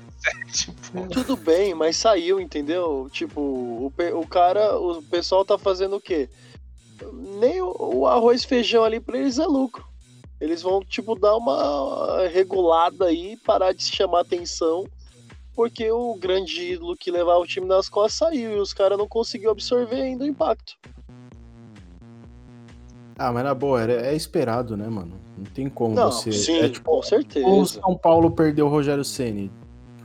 [0.51, 3.09] tipo, Tudo bem, mas saiu, entendeu?
[3.13, 6.31] Tipo, o, o cara, o pessoal tá fazendo o quê?
[7.39, 9.85] Nem o, o arroz e feijão ali pra eles é lucro.
[10.41, 14.87] Eles vão, tipo, dar uma regulada aí, parar de chamar atenção,
[15.55, 19.07] porque o grande ídolo que levava o time nas costas saiu e os caras não
[19.07, 20.73] conseguiram absorver ainda o impacto.
[23.19, 25.19] Ah, mas na boa, era- é esperado, né, mano?
[25.37, 26.31] Não tem como Não, você.
[26.33, 27.81] sim, é tipo, com o certeza.
[27.81, 29.51] São Paulo perdeu o Rogério Ceni.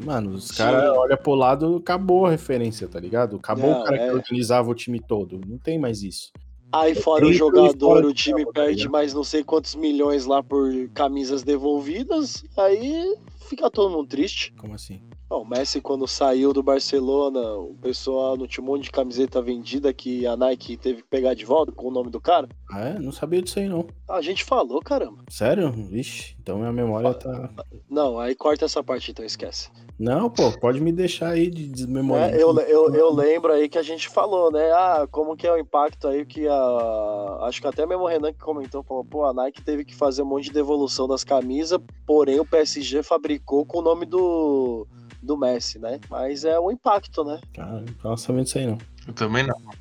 [0.04, 3.36] Mano, os caras olham pro lado, acabou a referência, tá ligado?
[3.36, 4.08] Acabou Não, o cara é.
[4.10, 5.40] que organizava o time todo.
[5.46, 6.32] Não tem mais isso.
[6.72, 10.72] Aí fora o jogador, o time tá perde mais não sei quantos milhões lá por
[10.94, 13.14] camisas devolvidas, aí
[13.50, 14.54] fica todo mundo triste.
[14.58, 15.02] Como assim?
[15.32, 19.94] O Messi, quando saiu do Barcelona, o pessoal não tinha um monte de camiseta vendida
[19.94, 22.50] que a Nike teve que pegar de volta com o nome do cara?
[22.70, 23.00] Ah, é?
[23.00, 23.88] Não sabia disso aí, não.
[24.10, 25.24] A gente falou, caramba.
[25.30, 25.72] Sério?
[25.72, 27.50] Vixe, então minha memória tá.
[27.90, 29.70] Não, aí corta essa parte então, esquece.
[29.98, 32.36] Não, pô, pode me deixar aí de desmemória.
[32.36, 34.72] É, eu, eu, eu lembro aí que a gente falou, né?
[34.72, 37.38] Ah, como que é o impacto aí que a.
[37.44, 40.24] Acho que até mesmo o Renan que comentou, falou, pô, a Nike teve que fazer
[40.24, 44.88] um monte de devolução das camisas, porém o PSG fabricou com o nome do,
[45.22, 46.00] do Messi, né?
[46.10, 47.40] Mas é o impacto, né?
[47.54, 48.78] Cara, não sabia disso aí, não.
[49.08, 49.56] eu também não.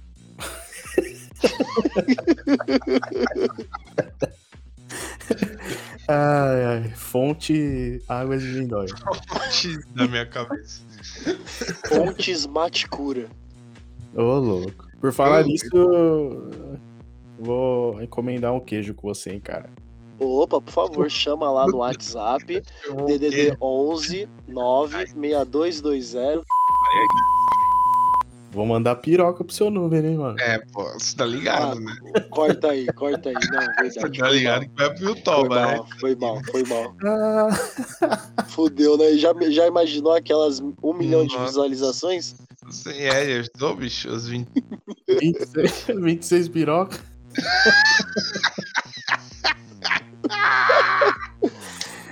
[6.12, 6.90] Ai, ai.
[6.90, 8.92] Fonte Águas de Lindóia.
[9.94, 10.82] na minha cabeça.
[11.86, 13.28] Fontes Maticura.
[14.14, 14.88] Ô, louco.
[15.00, 16.50] Por falar nisso, eu
[17.38, 19.70] vou encomendar um queijo com você, hein, cara.
[20.20, 22.62] Opa, por favor, chama lá no WhatsApp,
[23.06, 26.44] DDD 11 96220.
[28.52, 30.36] Vou mandar piroca pro seu número, hein, mano.
[30.40, 32.20] É, pô, você tá ligado, Ah, né?
[32.30, 33.34] corta aí, corta aí.
[33.34, 34.18] Não, Você verdade.
[34.18, 35.76] tá foi ligado que vai pro Foi Yotoba, né?
[35.76, 36.94] mal, foi mal, foi mal.
[37.04, 37.48] Ah,
[38.50, 39.12] Fudeu, né?
[39.16, 41.46] Já, já imaginou aquelas um milhão de Nossa.
[41.46, 42.34] visualizações?
[42.66, 44.48] Você é, eu estou, bicho, os 20.
[45.08, 46.98] 26, 26 piroca.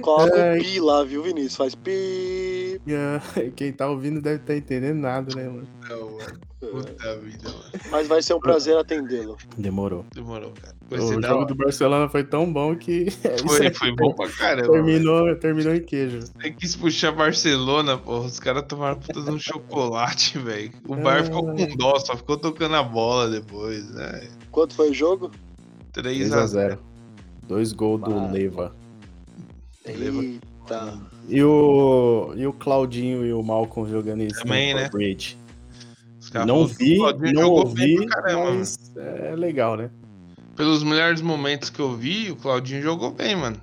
[0.01, 1.57] Coloca o pi lá, viu, Vinícius?
[1.57, 2.81] Faz pi.
[2.89, 3.21] Ah,
[3.57, 5.69] Quem tá ouvindo deve estar entendendo nada, né, mano?
[5.89, 6.39] Não, mano.
[6.61, 7.65] Puta vida, mano.
[7.91, 9.37] Mas vai ser um prazer atendê-lo.
[9.57, 10.05] Demorou.
[10.15, 10.75] Demorou, cara.
[10.89, 11.45] Vai O jogo hora.
[11.47, 13.09] do Barcelona foi tão bom que.
[13.25, 14.73] é Foi, foi bom pra caramba.
[14.73, 16.21] Terminou, terminou em queijo.
[16.21, 18.27] Você quis puxar Barcelona, porra.
[18.27, 20.73] Os caras tomaram puta de um chocolate, velho.
[20.87, 24.29] O bar ficou com dó, só ficou tocando a bola depois, né?
[24.51, 25.31] Quanto foi o jogo?
[25.93, 26.88] 3 a 0 3x0.
[27.49, 28.31] Dois gols do.
[28.31, 28.75] Leva-
[29.87, 30.99] Eita.
[31.29, 34.89] E o, e o Claudinho e o Malcolm jogando isso Também, né?
[34.91, 35.37] Bridge.
[36.21, 36.99] Os caras Não vi,
[37.33, 37.97] não ouvi,
[38.45, 39.91] mas é legal, né?
[40.57, 43.57] Pelos melhores momentos que eu vi, o Claudinho jogou bem, mano.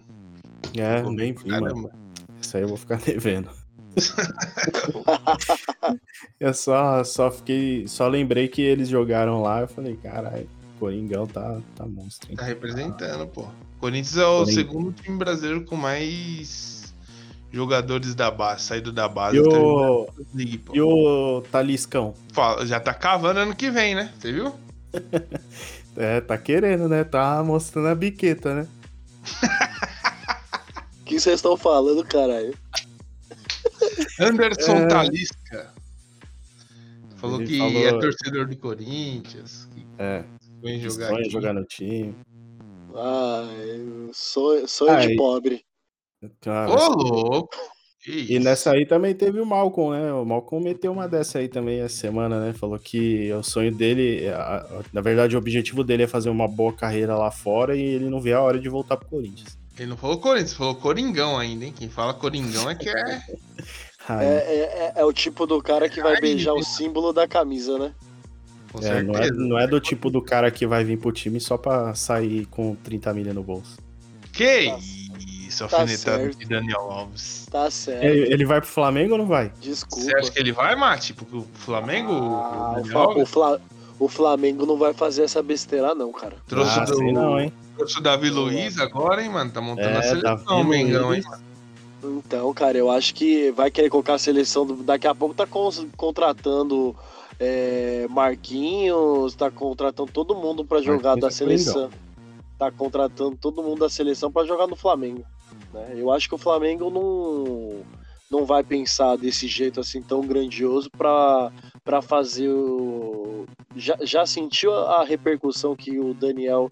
[0.76, 1.66] É, Jogou bem vi, mano.
[1.66, 1.92] caramba.
[2.42, 3.50] Isso aí eu vou ficar devendo.
[6.40, 7.88] eu só, só fiquei.
[7.88, 9.62] Só lembrei que eles jogaram lá.
[9.62, 10.50] Eu falei, caralho,
[10.80, 12.38] Coringão tá, tá monstro, hein?
[12.38, 13.48] Tá representando, pô.
[13.80, 14.56] Corinthians é o Corinthians.
[14.56, 16.94] segundo time brasileiro com mais
[17.52, 19.38] jogadores da base, saído da base.
[19.38, 20.76] E o, League, pô.
[20.76, 22.14] e o Taliscão?
[22.34, 24.14] Fala, Já tá cavando ano que vem, né?
[24.20, 24.54] Você viu?
[25.98, 27.06] É, tá querendo, né?
[27.06, 28.68] Tá mostrando a biqueta, né?
[31.02, 32.54] O que vocês estão falando, caralho?
[34.20, 34.88] Anderson É.
[34.88, 35.74] Talisca.
[37.18, 39.70] Falou Ele que falou- é torcedor do Corinthians.
[39.74, 40.24] Que É,
[40.66, 41.30] vem jogar sonha aqui.
[41.30, 42.16] jogar no time.
[42.96, 45.64] Ai, sonho, sonho de pobre.
[46.42, 47.56] Cara, Ô, louco!
[48.08, 50.14] E nessa aí também teve o Malcolm, né?
[50.14, 52.54] O Malcolm meteu uma dessa aí também essa semana, né?
[52.54, 56.48] Falou que o sonho dele, a- a- na verdade, o objetivo dele é fazer uma
[56.48, 59.58] boa carreira lá fora e ele não vê a hora de voltar pro Corinthians.
[59.78, 61.74] Ele não falou Corinthians, falou Coringão ainda, hein?
[61.76, 62.94] Quem fala Coringão é que é.
[64.08, 67.28] É, é, é- é o tipo do cara que vai Ai, beijar o símbolo da
[67.28, 67.92] camisa, né?
[68.80, 69.42] Com é, não, é, certeza.
[69.46, 72.76] não é do tipo do cara que vai vir pro time só pra sair com
[72.76, 73.78] 30 milha no bolso.
[74.34, 76.38] Que Tá- isso, tá alfinetada certo.
[76.38, 77.48] de Daniel Alves.
[77.52, 78.04] Tá certo.
[78.04, 79.52] Ele, ele vai pro Flamengo ou não vai?
[79.62, 80.04] Desculpa.
[80.04, 81.14] Você acha que ele vai, Mate?
[81.14, 82.12] Porque o Flamengo.
[82.14, 83.62] Ah, o o, Daniel Fla- o Fla-
[83.98, 86.36] o Flamengo não vai fazer essa besteira, não, cara.
[86.48, 87.54] trouxe, ah, do, não, hein?
[87.78, 89.52] trouxe o Davi Luiz agora, hein, mano?
[89.52, 91.44] Tá montando É, a seleção, Mengão, hein, mano?
[92.04, 94.66] Então, cara, eu acho que vai querer colocar a seleção.
[94.66, 95.48] do- Daqui a pouco tá
[95.96, 96.96] contratando
[97.40, 101.90] é, Marquinhos, tá contratando todo mundo pra jogar Marquinhos da é seleção.
[102.58, 105.26] Tá contratando todo mundo da seleção pra jogar no Flamengo.
[105.74, 105.94] né?
[105.96, 107.84] Eu acho que o Flamengo não,
[108.32, 111.52] não vai pensar desse jeito assim tão grandioso pra,
[111.84, 113.46] pra fazer o.
[113.76, 116.72] Já, já sentiu a repercussão que o Daniel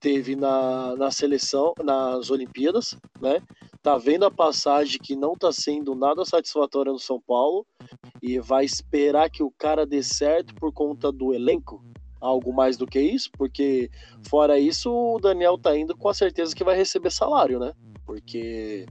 [0.00, 3.40] teve na, na seleção, nas Olimpíadas, né?
[3.82, 7.66] Tá vendo a passagem que não tá sendo nada satisfatória no São Paulo
[8.22, 11.84] e vai esperar que o cara dê certo por conta do elenco?
[12.20, 13.30] Algo mais do que isso?
[13.32, 13.90] Porque
[14.28, 17.72] fora isso, o Daniel tá indo com a certeza que vai receber salário, né?
[18.04, 18.84] Porque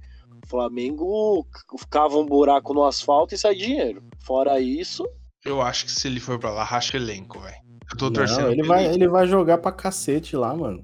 [0.44, 1.46] o Flamengo
[1.92, 4.04] cava um buraco no asfalto e sai dinheiro.
[4.26, 5.08] Fora isso,
[5.46, 7.56] Eu acho que se ele for pra lá, racha elenco, velho.
[7.92, 10.84] Eu tô Não, torcendo ele, vai, ele vai jogar pra cacete lá, mano.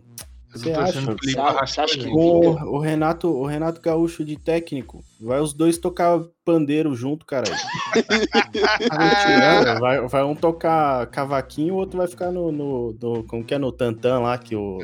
[0.55, 1.15] Você acha?
[1.15, 2.09] que-.
[2.09, 5.03] Com o Renato, o Renato Gaúcho de técnico.
[5.19, 7.55] Vai os dois tocar pandeiro junto, caralho.
[8.55, 13.53] Mentira, vai, vai um tocar cavaquinho, o outro vai ficar no, no, no- Como que
[13.53, 14.79] é no tantã lá, que o,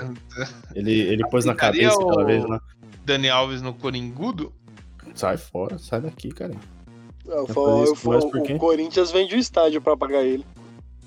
[0.76, 2.60] ele, ele pôs na cabeça aquela o- vez lá.
[3.06, 4.52] Dani Alves no Coringudo?
[5.16, 6.54] Sai fora, sai daqui, cara.
[7.26, 10.46] eu falo- eu falo, o Corinthians vende o estádio pra pagar ele.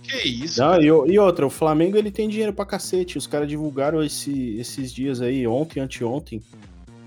[0.05, 0.61] Que isso?
[0.61, 3.17] Não, e, e outra, o Flamengo ele tem dinheiro pra cacete.
[3.19, 6.43] Os caras divulgaram esse- esses dias aí, ontem, anteontem,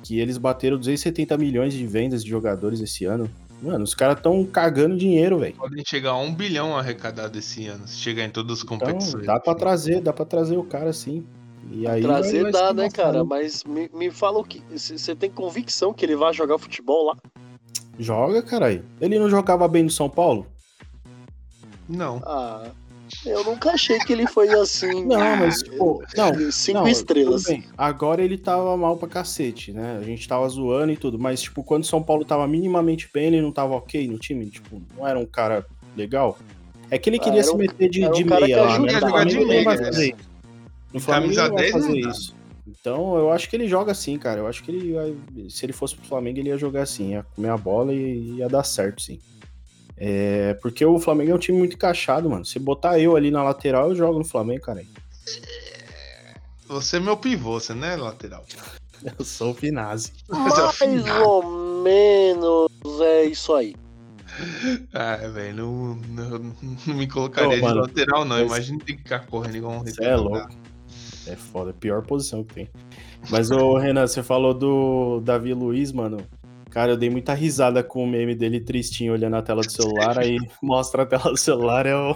[0.04, 3.30] que eles bateram 270 milhões de vendas de jogadores esse ano.
[3.62, 5.56] Mano, os caras tão cagando dinheiro, velho.
[5.56, 9.26] Podem chegar a um bilhão arrecadado esse ano, se chegar em todas as Então, competições.
[9.26, 11.26] dá pra trazer, dá pra trazer o cara sim.
[11.72, 13.24] E aí Trazer vai dá, né, cara?
[13.26, 14.62] Mas me, me fala o que.
[14.72, 17.18] Você tem convicção que ele vai jogar futebol lá?
[18.00, 18.86] Joga, caralho.
[19.02, 20.46] Ele não jogava bem no São Paulo?
[21.90, 22.22] Não.
[22.26, 22.70] Ah,
[23.26, 25.06] eu nunca achei que ele foi assim.
[25.06, 26.52] Não, mas, tipo, não.
[26.52, 27.46] Cinco não, estrelas.
[27.78, 29.98] Agora ele tava mal pra cacete, né?
[30.00, 33.28] A gente tava zoando e tudo, mas, tipo, quando o São Paulo tava minimamente bem,
[33.28, 36.38] ele não tava ok no time, tipo, não era um cara legal.
[36.90, 38.62] É que ele Ah, queria era se um- meter de, um de cara meia que
[38.62, 38.90] lá, né?
[38.92, 40.18] jogar de Flamengo não vai meia, fazer né?
[40.94, 42.36] No Flamengo Camisa ele não vai 10 não fazer isso.
[42.68, 44.40] Então, eu acho que ele joga assim, cara.
[44.42, 45.50] Eu acho que ele.
[45.50, 47.12] Se ele fosse pro Flamengo, ele ia jogar assim.
[47.12, 49.20] Ia comer a bola e ia dar certo, sim.
[49.98, 50.54] É...
[50.62, 52.46] Porque o Flamengo é um time muito encaixado, mano.
[52.46, 54.84] Se botar eu ali na lateral, eu jogo no Flamengo, cara.
[56.68, 58.46] Você é meu pivô, você não é lateral.
[59.20, 60.12] Eu sou o Finazzi.
[60.28, 61.30] É o Mais final.
[61.30, 62.68] ou menos
[63.02, 63.76] é isso aí.
[64.94, 68.36] Ah, velho, não, não, não me colocaria Ô, de mano, lateral, não.
[68.38, 70.50] mas- Imagina ter que ficar correndo igual um Você é louco.
[71.28, 72.70] É foda, é a pior posição que tem.
[73.30, 76.18] Mas, ô Renan, você falou do Davi Luiz, mano.
[76.78, 80.20] Cara, eu dei muita risada com o meme dele tristinho olhando a tela do celular,
[80.20, 82.16] aí mostra a tela do celular, é o,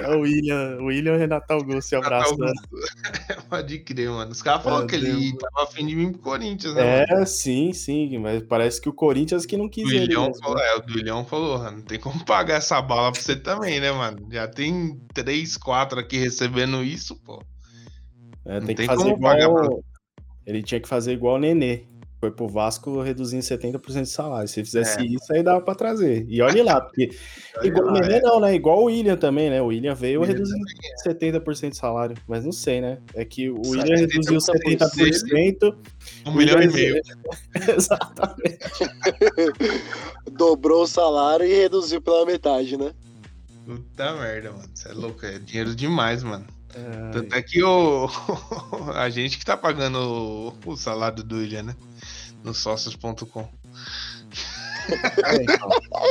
[0.00, 2.44] é o William, o William e o Renato Augusto se abraçando.
[3.48, 4.30] Pode crer, mano.
[4.30, 6.82] Os caras falaram que ele tava afim de vir pro Corinthians, né?
[6.82, 7.22] mano?
[7.22, 10.00] É, sim, sim, mas parece que o Corinthians que não O quis ele.
[10.00, 10.62] Duilhão mesmo, falou, né?
[10.66, 13.92] é, o Duilhão falou, "Ah, não tem como pagar essa bala pra você também, né,
[13.92, 14.28] mano?
[14.30, 17.42] Já tem três, quatro aqui recebendo isso, pô.
[18.44, 19.82] É, não tem que tem fazer igual.
[20.44, 21.90] Ele tinha que fazer igual o Nenê.
[22.22, 24.46] Foi pro Vasco reduzindo 70% de salário.
[24.46, 25.04] Se fizesse É.
[25.04, 26.24] isso, aí dava pra trazer.
[26.28, 27.10] E olha lá, porque
[27.64, 28.20] Igual o Nenê é.
[28.20, 28.54] não, né?
[28.54, 29.60] Igual o William também, né?
[29.60, 30.64] O William veio O William reduzindo
[31.04, 32.16] 70% de salário.
[32.28, 32.98] Mas não sei, né?
[33.14, 35.76] É que o Sabe, William reduziu 70%.
[36.24, 37.02] Um milhão e meio.
[37.76, 38.58] Exatamente.
[40.30, 42.92] Dobrou o salário e reduziu pela metade, né?
[43.66, 44.70] Puta merda, mano.
[44.72, 46.44] Você é louco, é dinheiro demais, mano.
[46.72, 48.08] Ai, Tanto é que o...
[48.94, 49.98] a gente que tá pagando
[50.64, 51.76] o, o salário do William, né?
[52.42, 53.48] No sócios.com.
[55.24, 55.68] É, então.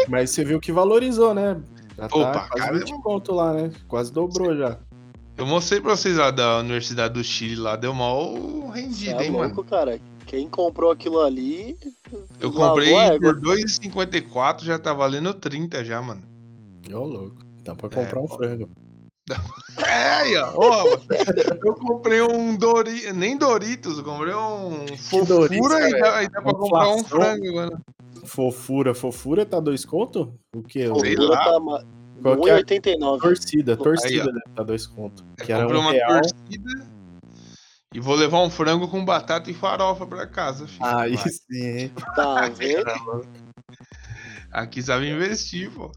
[0.07, 1.61] Mas você viu que valorizou, né?
[1.97, 3.71] Já tá Opa, quase cara, 20 conto lá, né?
[3.87, 4.77] Quase dobrou já.
[5.37, 8.33] Eu mostrei pra vocês lá da Universidade do Chile, lá deu mal
[8.69, 9.53] rendido, é hein, mano.
[9.53, 9.99] louco, cara.
[10.25, 11.77] Quem comprou aquilo ali.
[12.39, 16.21] Eu comprei por 2,54, já tá valendo 30 já, mano.
[16.93, 17.37] Ô, louco.
[17.63, 18.37] Dá pra comprar um pô.
[18.37, 18.69] frango.
[19.87, 20.85] É, aí, ó.
[21.65, 26.41] eu comprei um Doritos, nem Doritos, eu comprei um fofura Doritos, e dá, e dá
[26.41, 27.81] pra comprar um frango, mano.
[28.25, 30.37] Fofura, fofura tá dois conto?
[30.55, 30.87] O quê?
[30.87, 31.43] O Sei Fofura lá.
[31.45, 31.85] tá
[32.21, 32.61] Qual que é?
[32.61, 33.19] 1,89.
[33.21, 34.25] Torcida, Aí, torcida ó.
[34.25, 35.23] deve tá dois conto.
[35.39, 36.21] Eu Que era comprei um uma real.
[36.21, 36.87] torcida
[37.93, 40.85] e vou levar um frango com batata e farofa pra casa, filho.
[40.85, 41.29] Aí Vai.
[41.29, 41.91] sim, hein?
[42.15, 43.25] Tá vendo?
[44.51, 45.91] Aqui sabe investir, pô.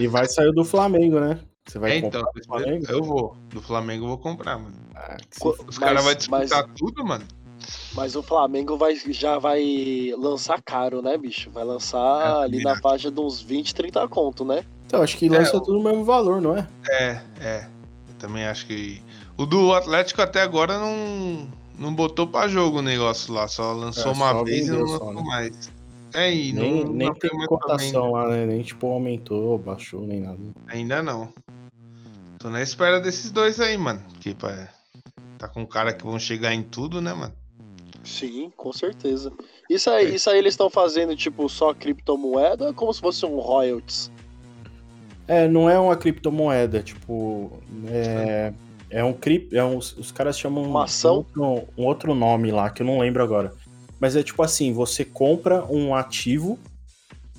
[0.00, 1.38] E vai sair do Flamengo, né?
[1.70, 2.86] Você vai É, então, comprar do Flamengo?
[2.88, 3.36] eu vou.
[3.48, 4.74] Do Flamengo eu vou comprar, mano.
[4.92, 7.24] Ah, Co- Os Mas- caras vão mas- disputar tudo, mano.
[7.94, 11.48] Mas o Flamengo vai, já vai lançar caro, né, bicho?
[11.50, 14.64] Vai lançar É, ali na faixa de uns 20, 30 conto, né?
[14.86, 16.66] Então, acho que lança É, tudo no mesmo valor, não é?
[16.88, 17.68] É, é.
[18.08, 19.00] Eu também acho que.
[19.36, 21.46] O do Atlético até agora não,
[21.78, 23.46] não botou pra jogo o negócio lá.
[23.46, 25.22] Só lançou É, uma só vez e não só, lançou né?
[25.22, 25.70] mais.
[26.12, 28.44] É, e Nem, não, nem não tem cotação lá, né?
[28.44, 30.38] Nem tipo aumentou, baixou, nem nada.
[30.66, 31.32] Ainda não.
[32.40, 34.02] Tô na espera desses dois aí, mano.
[34.18, 34.68] Que pá,
[35.38, 37.34] tá com cara que vão chegar em tudo, né, mano?
[38.02, 39.30] Sim, com certeza.
[39.68, 40.14] Isso aí, É.
[40.14, 44.10] isso aí eles estão fazendo, tipo, só criptomoeda ou é como se fosse um royalties?
[45.28, 47.52] É, não é uma criptomoeda, tipo.
[47.88, 48.54] É,
[48.88, 49.54] é um cripto.
[49.54, 51.26] É um, os caras chamam Uma ação?
[51.36, 53.52] Um, outro, um outro nome lá, que eu não lembro agora.
[54.00, 56.58] Mas é tipo assim: você compra um ativo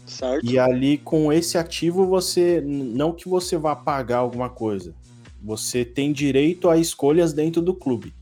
[0.05, 0.45] Certo?
[0.45, 2.61] e ali com esse ativo você.
[2.61, 4.93] Não que você vá pagar alguma coisa.
[5.41, 8.13] Você tem direito a escolhas dentro do clube.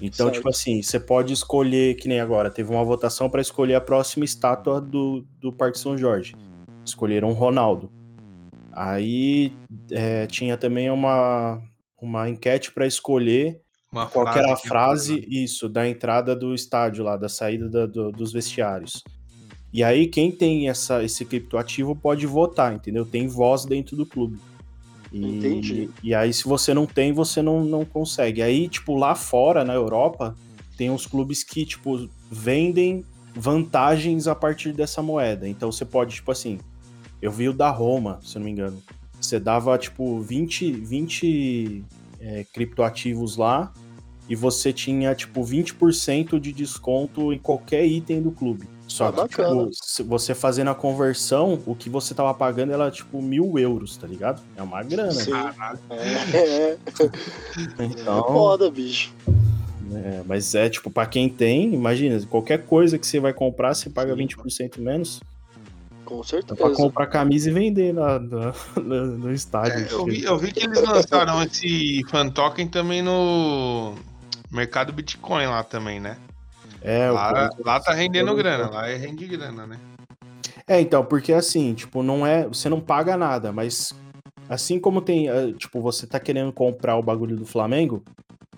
[0.00, 0.34] Então, Certo.
[0.36, 4.24] tipo assim, você pode escolher, que nem agora, teve uma votação para escolher a próxima
[4.24, 6.34] estátua do, do Parque São Jorge.
[6.84, 7.88] Escolheram Ronaldo.
[8.72, 9.52] Aí
[9.90, 11.60] é, tinha também uma,
[12.00, 13.60] uma enquete para escolher
[13.92, 17.86] Uma qual que era a frase, isso, da entrada do estádio lá, da saída da-
[17.86, 19.04] do- dos vestiários.
[19.72, 23.06] E aí, quem tem essa, esse criptoativo pode votar, entendeu?
[23.06, 24.38] Tem voz dentro do clube.
[25.10, 25.90] E, Entendi.
[26.02, 28.42] E aí, se você não tem, você não, não consegue.
[28.42, 30.36] Aí, tipo, lá fora, na Europa,
[30.76, 33.04] tem uns clubes que, tipo, vendem
[33.34, 35.48] vantagens a partir dessa moeda.
[35.48, 36.58] Então, você pode, tipo assim,
[37.20, 38.82] eu vi o da Roma, se não me engano.
[39.20, 41.84] Você dava, tipo, 20, 20
[42.20, 43.72] é, criptoativos lá
[44.28, 48.66] e você tinha, tipo, 20% de desconto em qualquer item do clube.
[48.92, 49.62] Só Ah, que, bacana.
[49.70, 53.96] tipo, se você fazendo a conversão, o que você tava pagando era, tipo, mil euros,
[53.96, 54.42] tá ligado?
[54.54, 55.12] É uma grana.
[55.12, 55.32] Sim.
[55.88, 56.36] É,
[56.72, 56.78] é
[57.80, 59.10] Então, foda, bicho.
[59.94, 63.88] é, mas é, tipo, pra quem tem, imagina, qualquer coisa que você vai comprar, você
[63.88, 64.26] paga Sim.
[64.26, 65.20] 20% menos.
[66.04, 66.74] Com Dá pra certeza.
[66.74, 69.86] comprar camisa e vender na, na- no, no estádio.
[69.86, 73.94] É, eu, vi, eu vi que eles lançaram esse fan token também no
[74.50, 76.18] mercado Bitcoin lá também, né?
[76.84, 79.78] É, o Lá, ponto- lá tá rendendo grana, lá é rende grana, né?
[80.66, 82.46] É, então, porque assim, tipo, não é.
[82.46, 83.92] Você não paga nada, mas
[84.48, 85.28] assim como tem.
[85.28, 88.02] eh, Tipo, você tá querendo comprar o bagulho do Flamengo,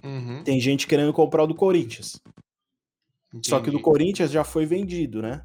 [0.03, 2.21] Uhum, tem gente querendo comprar o do Corinthians.
[3.45, 3.83] Só que o do entendi.
[3.83, 5.43] Corinthians já foi vendido, né?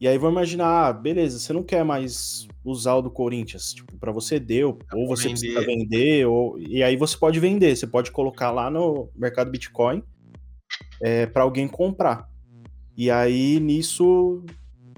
[0.00, 3.96] E aí vamos imaginar, ah, beleza, você não quer mais usar o do Corinthians, tipo,
[3.98, 5.40] para você deu, ou você vender.
[5.40, 10.02] precisa vender, ou e aí você pode vender, você pode colocar lá no mercado Bitcoin
[11.02, 12.28] é, para alguém comprar.
[12.96, 14.42] E aí nisso,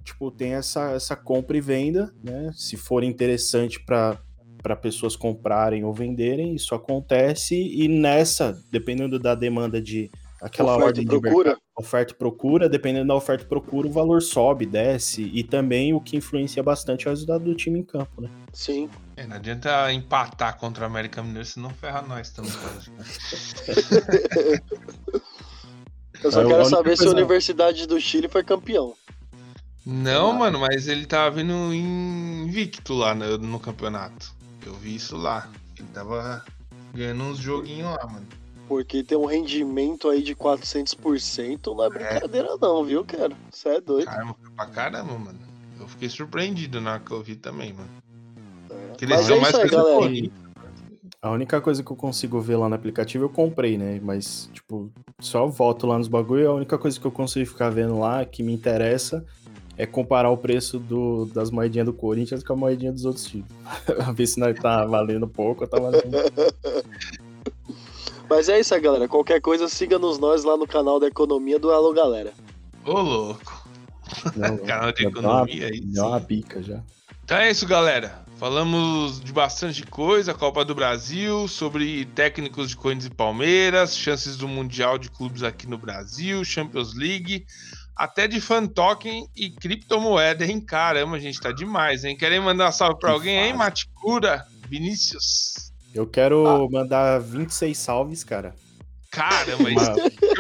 [0.05, 2.51] tipo, tem essa, essa compra e venda, né?
[2.55, 4.21] Se for interessante para
[4.63, 10.87] para pessoas comprarem ou venderem, isso acontece e nessa, dependendo da demanda de aquela Oferta
[10.87, 11.49] ordem e de procura.
[11.51, 15.93] mercado, oferta e procura, dependendo da oferta e procura, o valor sobe, desce, e também
[15.93, 18.31] o que influencia bastante é o resultado do time em campo, né?
[18.55, 18.89] Sim.
[19.17, 22.53] É, não adianta empatar contra o América Mineiro, senão ferra nós também.
[26.25, 28.95] Eu só É, quero saber se a Universidade do Chile foi campeão.
[29.85, 30.35] Não, Ah.
[30.35, 34.33] mano, mas ele tava vindo invicto lá no, no campeonato.
[34.65, 35.47] Eu vi isso lá.
[35.79, 36.43] Ele tava
[36.95, 38.27] ganhando uns joguinhos lá, mano.
[38.67, 43.37] Porque tem um rendimento aí de 400%, não é brincadeira não, viu, cara?
[43.51, 44.07] Você é doido.
[44.07, 45.39] Caramba, pra caramba, mano.
[45.79, 47.91] Eu fiquei surpreendido na hora que eu vi também, mano.
[48.71, 49.07] É.
[49.07, 50.31] Mas são é mais isso aí, galera.
[51.25, 53.99] A única coisa que eu consigo ver lá no aplicativo eu comprei, né?
[54.03, 57.71] Mas, tipo, só volto lá nos bagulho e a única coisa que eu consigo ficar
[57.71, 59.25] vendo lá, que me interessa,
[59.75, 63.47] é comparar o preço do, das moedinhas do Corinthians com a moedinha dos outros times.
[63.87, 66.05] pra ver se nós tá valendo pouco ou tá valendo.
[68.29, 69.09] Mas é isso aí, galera.
[69.09, 72.35] Qualquer coisa, siga-nos nós lá no canal da Economia do Alô Galera.
[72.85, 73.67] Ô, louco.
[74.37, 75.81] Não, Canal de economia aí.
[75.81, 76.83] uma, deu uma bica já.
[77.25, 78.24] Então é isso, galera.
[78.37, 84.49] Falamos de bastante coisa, Copa do Brasil, sobre técnicos de Corinthians e Palmeiras, chances do
[84.49, 87.47] Mundial de clubes aqui no Brasil, Champions League,
[87.97, 90.61] até de fan token e criptomoeda, hein?
[90.61, 92.17] Caramba, a gente tá demais, hein?
[92.17, 93.55] Querem mandar um salve pra Que alguém, hein?
[93.55, 95.73] Maticura, Vinícius.
[95.95, 98.53] Eu quero mandar 26 salves, cara.
[99.13, 99.91] Caramba, isso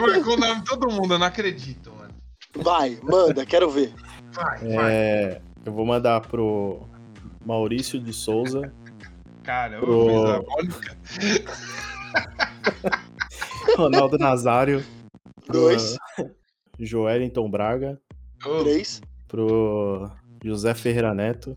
[0.01, 2.13] Uma- marcou o nome de todo mundo, eu não acredito, mano.
[2.57, 3.95] Vai, manda, quero ver.
[4.33, 4.93] Vai, vai.
[4.93, 6.89] é, eu vou mandar pro
[7.45, 8.73] Maurício de Souza,
[9.43, 10.45] Caramba, Pro-.
[13.77, 14.85] Ronaldo Nazário,
[15.45, 15.97] pro Dois,
[16.79, 18.01] Joelinton Braga,
[18.63, 20.11] três, pro
[20.43, 21.57] José Ferreira Neto.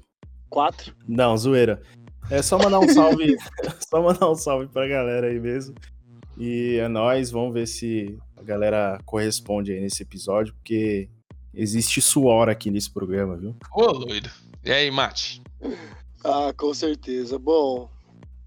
[0.50, 0.94] quatro.
[1.08, 1.82] Não, zoeira.
[2.30, 3.38] É só mandar um salve,
[3.90, 5.76] só mandar um salve pra galera aí mesmo.
[6.38, 11.10] E é nóis, vamos ver se a galera corresponde aí nesse episódio, porque
[11.58, 13.56] existe suor aqui nesse programa, viu?
[13.74, 14.30] Ô, loiro.
[14.64, 15.42] E aí, Mate?
[16.24, 17.40] Ah, com certeza.
[17.40, 17.90] Bom,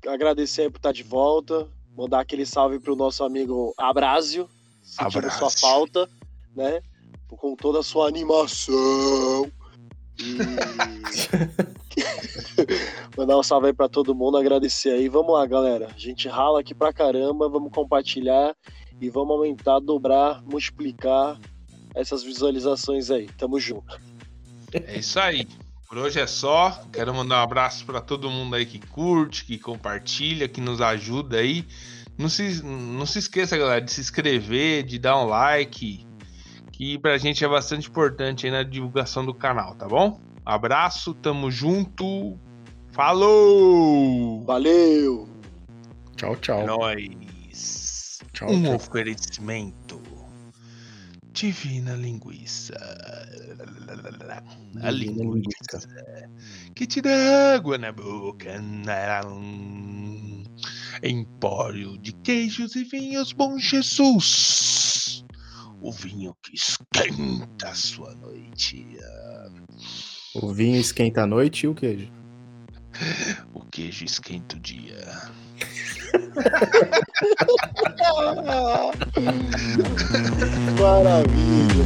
[0.06, 1.68] agradecer aí por estar de volta.
[1.96, 4.48] Mandar aquele salve pro nosso amigo Abrázio.
[4.82, 5.38] Sentindo Abrázio.
[5.38, 6.08] sua falta,
[6.54, 6.80] né?
[7.28, 9.50] Com toda a sua animação.
[10.18, 10.38] E...
[13.16, 15.08] Mandar um salve aí pra todo mundo, agradecer aí.
[15.08, 15.88] Vamos lá, galera.
[15.94, 18.54] A gente rala aqui pra caramba, vamos compartilhar
[19.00, 21.40] e vamos aumentar, dobrar, multiplicar
[21.94, 23.28] essas visualizações aí.
[23.38, 23.98] Tamo junto.
[24.72, 25.46] É isso aí.
[25.88, 26.84] Por hoje é só.
[26.92, 31.38] Quero mandar um abraço para todo mundo aí que curte, que compartilha, que nos ajuda
[31.38, 31.66] aí.
[32.16, 36.06] Não se, não se esqueça, galera, de se inscrever, de dar um like,
[36.70, 40.20] que pra gente é bastante importante aí na divulgação do canal, tá bom?
[40.44, 42.38] Abraço, tamo junto.
[42.92, 44.44] Falou!
[44.44, 45.28] Valeu!
[46.16, 46.60] Tchau, tchau.
[46.60, 48.18] É nóis!
[48.32, 48.74] Tchau, Um tchau.
[48.74, 50.00] oferecimento.
[51.32, 52.74] Divina linguiça.
[54.82, 55.80] A linguiça.
[56.74, 58.54] Que te dá água na boca.
[61.02, 65.24] Empório de queijos e vinhos Bom Jesus.
[65.80, 68.86] O vinho que esquenta a sua noite.
[70.34, 72.19] O vinho esquenta a noite e o queijo.
[73.54, 75.04] O queijo esquenta o dia.
[80.78, 81.84] Maravilha!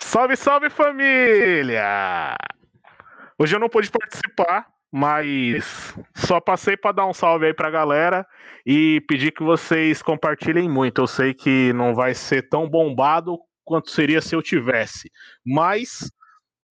[0.00, 2.36] Salve, salve família!
[3.38, 8.26] Hoje eu não pude participar, mas só passei para dar um salve aí pra galera
[8.64, 11.00] e pedir que vocês compartilhem muito.
[11.02, 15.10] Eu sei que não vai ser tão bombado quanto seria se eu tivesse,
[15.44, 16.10] mas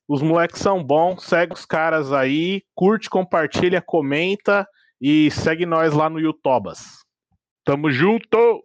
[0.07, 4.65] os moleques são bons, segue os caras aí, curte, compartilha, comenta
[5.01, 6.79] e segue nós lá no YouTubas.
[7.65, 8.55] Tamo junto!